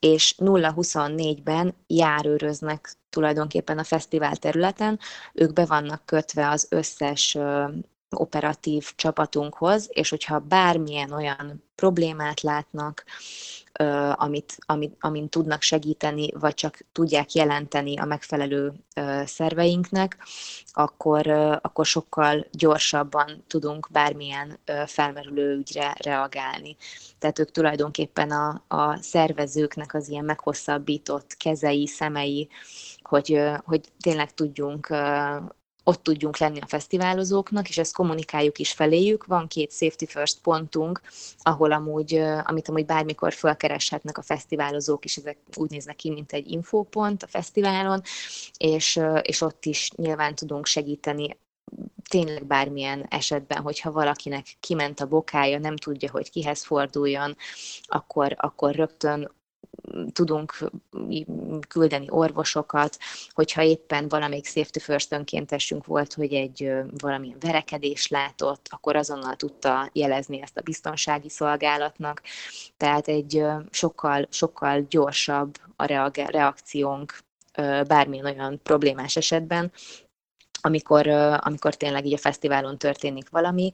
és 0.00 0.34
0-24-ben 0.38 1.74
járőröznek 1.86 2.94
tulajdonképpen 3.10 3.78
a 3.78 3.84
fesztivál 3.84 4.36
területen. 4.36 4.98
Ők 5.32 5.52
be 5.52 5.64
vannak 5.64 6.06
kötve 6.06 6.48
az 6.48 6.66
összes 6.70 7.38
operatív 8.10 8.92
csapatunkhoz, 8.96 9.88
és 9.92 10.08
hogyha 10.08 10.38
bármilyen 10.38 11.12
olyan 11.12 11.62
problémát 11.74 12.40
látnak, 12.40 13.04
amit, 14.12 14.56
amit, 14.66 14.96
amin 15.00 15.28
tudnak 15.28 15.62
segíteni, 15.62 16.32
vagy 16.32 16.54
csak 16.54 16.78
tudják 16.92 17.32
jelenteni 17.32 17.98
a 17.98 18.04
megfelelő 18.04 18.72
szerveinknek, 19.24 20.18
akkor, 20.72 21.26
akkor 21.62 21.86
sokkal 21.86 22.46
gyorsabban 22.52 23.44
tudunk 23.46 23.88
bármilyen 23.90 24.58
felmerülő 24.86 25.56
ügyre 25.56 25.96
reagálni. 26.04 26.76
Tehát 27.18 27.38
ők 27.38 27.50
tulajdonképpen 27.50 28.30
a, 28.30 28.62
a 28.68 28.96
szervezőknek 28.96 29.94
az 29.94 30.08
ilyen 30.08 30.24
meghosszabbított 30.24 31.36
kezei, 31.36 31.86
szemei, 31.86 32.48
hogy, 33.02 33.40
hogy 33.64 33.80
tényleg 34.00 34.34
tudjunk 34.34 34.86
ott 35.88 36.02
tudjunk 36.02 36.38
lenni 36.38 36.60
a 36.60 36.66
fesztiválozóknak, 36.66 37.68
és 37.68 37.78
ezt 37.78 37.94
kommunikáljuk 37.94 38.58
is 38.58 38.72
feléjük. 38.72 39.26
Van 39.26 39.46
két 39.46 39.72
Safety 39.72 40.04
First 40.06 40.40
pontunk, 40.40 41.00
ahol 41.38 41.72
amúgy, 41.72 42.14
amit 42.44 42.68
amúgy 42.68 42.86
bármikor 42.86 43.32
felkereshetnek 43.32 44.18
a 44.18 44.22
fesztiválozók, 44.22 45.04
és 45.04 45.16
ezek 45.16 45.38
úgy 45.54 45.70
néznek 45.70 45.96
ki, 45.96 46.10
mint 46.10 46.32
egy 46.32 46.50
infópont 46.50 47.22
a 47.22 47.26
fesztiválon, 47.26 48.02
és, 48.56 49.00
és 49.22 49.40
ott 49.40 49.64
is 49.64 49.90
nyilván 49.96 50.34
tudunk 50.34 50.66
segíteni 50.66 51.36
tényleg 52.08 52.46
bármilyen 52.46 53.06
esetben, 53.10 53.62
hogyha 53.62 53.92
valakinek 53.92 54.46
kiment 54.60 55.00
a 55.00 55.06
bokája, 55.06 55.58
nem 55.58 55.76
tudja, 55.76 56.10
hogy 56.10 56.30
kihez 56.30 56.64
forduljon, 56.64 57.36
akkor, 57.82 58.34
akkor 58.38 58.74
rögtön 58.74 59.30
tudunk 60.12 60.70
küldeni 61.68 62.06
orvosokat, 62.08 62.98
hogyha 63.28 63.62
éppen 63.62 64.08
valamelyik 64.08 64.46
safety 64.46 64.78
first 64.78 65.12
önkéntesünk 65.12 65.86
volt, 65.86 66.14
hogy 66.14 66.32
egy 66.32 66.72
valamilyen 66.98 67.38
verekedés 67.40 68.08
látott, 68.08 68.66
akkor 68.70 68.96
azonnal 68.96 69.36
tudta 69.36 69.90
jelezni 69.92 70.42
ezt 70.42 70.56
a 70.56 70.62
biztonsági 70.62 71.28
szolgálatnak. 71.28 72.22
Tehát 72.76 73.08
egy 73.08 73.44
sokkal, 73.70 74.26
sokkal 74.30 74.86
gyorsabb 74.88 75.54
a 75.76 76.10
reakciónk 76.14 77.18
bármilyen 77.86 78.24
olyan 78.24 78.60
problémás 78.62 79.16
esetben, 79.16 79.72
amikor, 80.60 81.06
amikor 81.38 81.74
tényleg 81.74 82.06
így 82.06 82.12
a 82.12 82.18
fesztiválon 82.18 82.78
történik 82.78 83.28
valami, 83.30 83.72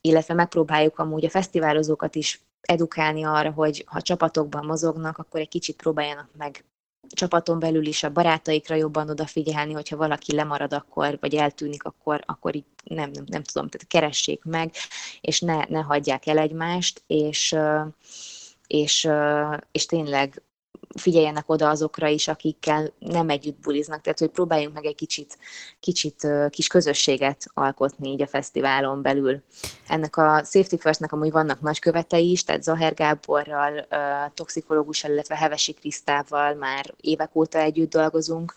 illetve 0.00 0.34
megpróbáljuk 0.34 0.98
amúgy 0.98 1.24
a 1.24 1.30
fesztiválozókat 1.30 2.14
is 2.14 2.40
edukálni 2.62 3.24
arra, 3.24 3.50
hogy 3.50 3.84
ha 3.86 4.00
csapatokban 4.00 4.64
mozognak, 4.64 5.18
akkor 5.18 5.40
egy 5.40 5.48
kicsit 5.48 5.76
próbáljanak 5.76 6.28
meg 6.36 6.64
csapaton 7.08 7.58
belül 7.58 7.86
is 7.86 8.02
a 8.02 8.12
barátaikra 8.12 8.74
jobban 8.74 9.10
odafigyelni, 9.10 9.72
hogyha 9.72 9.96
valaki 9.96 10.34
lemarad 10.34 10.72
akkor, 10.72 11.18
vagy 11.20 11.34
eltűnik, 11.34 11.84
akkor, 11.84 12.22
akkor 12.26 12.54
így 12.54 12.64
nem, 12.84 13.10
nem, 13.10 13.24
nem 13.26 13.42
tudom, 13.42 13.68
tehát 13.68 13.88
keressék 13.88 14.44
meg, 14.44 14.72
és 15.20 15.40
ne, 15.40 15.64
ne 15.68 15.80
hagyják 15.80 16.26
el 16.26 16.38
egymást, 16.38 17.02
és, 17.06 17.56
és, 18.66 19.08
és 19.72 19.86
tényleg 19.86 20.42
figyeljenek 20.98 21.50
oda 21.50 21.68
azokra 21.68 22.06
is, 22.06 22.28
akikkel 22.28 22.92
nem 22.98 23.28
együtt 23.28 23.60
buliznak, 23.60 24.00
tehát 24.00 24.18
hogy 24.18 24.28
próbáljunk 24.28 24.74
meg 24.74 24.84
egy 24.84 24.94
kicsit, 24.94 25.38
kicsit 25.80 26.26
kis 26.50 26.66
közösséget 26.66 27.44
alkotni 27.54 28.10
így 28.10 28.22
a 28.22 28.26
fesztiválon 28.26 29.02
belül. 29.02 29.42
Ennek 29.86 30.16
a 30.16 30.42
Safety 30.44 30.76
Firstnek 30.78 31.12
amúgy 31.12 31.30
vannak 31.30 31.60
nagykövetei 31.60 32.30
is, 32.30 32.44
tehát 32.44 32.62
Zaher 32.62 32.94
Gáborral, 32.94 33.86
toxikológussal, 34.34 35.10
illetve 35.10 35.36
Hevesi 35.36 35.72
Krisztával 35.72 36.54
már 36.54 36.94
évek 37.00 37.36
óta 37.36 37.58
együtt 37.58 37.90
dolgozunk, 37.90 38.54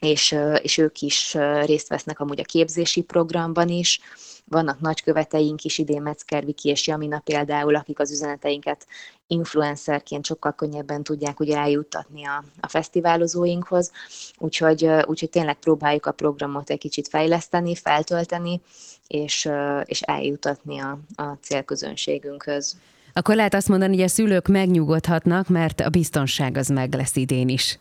és, 0.00 0.36
és 0.62 0.78
ők 0.78 1.00
is 1.00 1.34
részt 1.64 1.88
vesznek 1.88 2.20
amúgy 2.20 2.40
a 2.40 2.44
képzési 2.44 3.02
programban 3.02 3.68
is. 3.68 4.00
Vannak 4.44 4.80
nagyköveteink 4.80 5.64
is, 5.64 5.78
idén 5.78 6.02
Metzger 6.02 6.44
Viki 6.44 6.68
és 6.68 6.86
Jamina 6.86 7.18
például, 7.18 7.74
akik 7.74 7.98
az 7.98 8.10
üzeneteinket 8.10 8.86
influencerként 9.32 10.26
sokkal 10.26 10.52
könnyebben 10.52 11.02
tudják 11.02 11.40
ugye 11.40 11.56
eljuttatni 11.56 12.26
a, 12.26 12.44
a 12.60 12.68
fesztiválozóinkhoz, 12.68 13.92
úgyhogy, 14.38 14.84
úgyhogy 14.84 15.30
tényleg 15.30 15.56
próbáljuk 15.58 16.06
a 16.06 16.12
programot 16.12 16.70
egy 16.70 16.78
kicsit 16.78 17.08
fejleszteni, 17.08 17.74
feltölteni, 17.74 18.60
és, 19.06 19.48
és 19.84 20.00
eljutatni 20.00 20.78
a, 20.78 20.98
a 21.16 21.36
célközönségünkhöz. 21.40 22.76
Akkor 23.12 23.34
lehet 23.34 23.54
azt 23.54 23.68
mondani, 23.68 23.94
hogy 23.94 24.04
a 24.04 24.08
szülők 24.08 24.48
megnyugodhatnak, 24.48 25.48
mert 25.48 25.80
a 25.80 25.88
biztonság 25.88 26.56
az 26.56 26.68
meg 26.68 26.94
lesz 26.94 27.16
idén 27.16 27.48
is. 27.48 27.78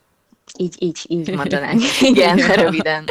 Így, 0.58 0.76
így, 0.80 1.00
így 1.08 1.36
mondanánk. 1.36 1.82
Igen, 2.12 2.38
röviden. 2.38 3.04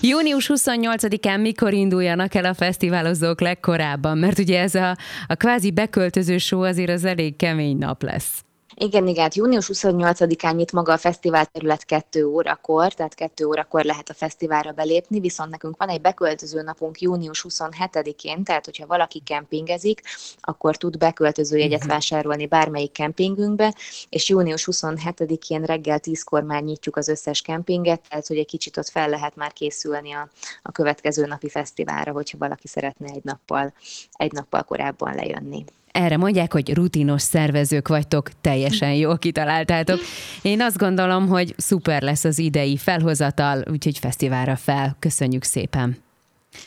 Június 0.00 0.50
28-án 0.54 1.40
mikor 1.40 1.72
induljanak 1.72 2.34
el 2.34 2.44
a 2.44 2.54
fesztiválozók 2.54 3.40
legkorábban? 3.40 4.18
Mert 4.18 4.38
ugye 4.38 4.60
ez 4.60 4.74
a, 4.74 4.96
a 5.26 5.34
kvázi 5.34 5.70
beköltöző 5.70 6.38
show 6.38 6.62
azért 6.62 6.90
az 6.90 7.04
elég 7.04 7.36
kemény 7.36 7.76
nap 7.76 8.02
lesz. 8.02 8.45
Igen, 8.78 9.06
igen, 9.06 9.30
június 9.34 9.70
28-án 9.72 10.54
nyit 10.56 10.72
maga 10.72 10.92
a 10.92 10.96
fesztivál 10.96 11.46
terület 11.46 11.84
2 11.84 12.26
órakor, 12.26 12.92
tehát 12.92 13.14
2 13.14 13.46
órakor 13.46 13.84
lehet 13.84 14.08
a 14.08 14.14
fesztiválra 14.14 14.72
belépni, 14.72 15.20
viszont 15.20 15.50
nekünk 15.50 15.76
van 15.76 15.88
egy 15.88 16.00
beköltöző 16.00 16.62
napunk 16.62 17.00
június 17.00 17.44
27-én, 17.48 18.44
tehát 18.44 18.64
hogyha 18.64 18.86
valaki 18.86 19.22
kempingezik, 19.24 20.00
akkor 20.40 20.76
tud 20.76 20.98
beköltöző 20.98 21.56
jegyet 21.56 21.78
uh-huh. 21.78 21.92
vásárolni 21.92 22.46
bármelyik 22.46 22.92
kempingünkbe, 22.92 23.74
és 24.08 24.28
június 24.28 24.68
27-én 24.72 25.62
reggel 25.62 26.00
10-kor 26.02 26.42
már 26.42 26.62
nyitjuk 26.62 26.96
az 26.96 27.08
összes 27.08 27.40
kempinget, 27.40 28.00
tehát 28.08 28.26
hogy 28.26 28.38
egy 28.38 28.46
kicsit 28.46 28.76
ott 28.76 28.88
fel 28.88 29.08
lehet 29.08 29.36
már 29.36 29.52
készülni 29.52 30.12
a, 30.12 30.28
a 30.62 30.72
következő 30.72 31.26
napi 31.26 31.48
fesztiválra, 31.48 32.12
hogyha 32.12 32.38
valaki 32.38 32.68
szeretne 32.68 33.06
egy 33.06 33.24
nappal, 33.24 33.72
egy 34.12 34.32
nappal 34.32 34.62
korábban 34.62 35.14
lejönni 35.14 35.64
erre 35.96 36.16
mondják, 36.16 36.52
hogy 36.52 36.74
rutinos 36.74 37.22
szervezők 37.22 37.88
vagytok, 37.88 38.30
teljesen 38.40 38.92
jól 38.92 39.18
kitaláltátok. 39.18 39.98
Én 40.42 40.60
azt 40.60 40.76
gondolom, 40.76 41.28
hogy 41.28 41.54
szuper 41.56 42.02
lesz 42.02 42.24
az 42.24 42.38
idei 42.38 42.76
felhozatal, 42.76 43.62
úgyhogy 43.70 43.98
fesztiválra 43.98 44.56
fel. 44.56 44.96
Köszönjük 44.98 45.42
szépen! 45.42 45.96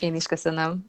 Én 0.00 0.14
is 0.14 0.26
köszönöm. 0.26 0.84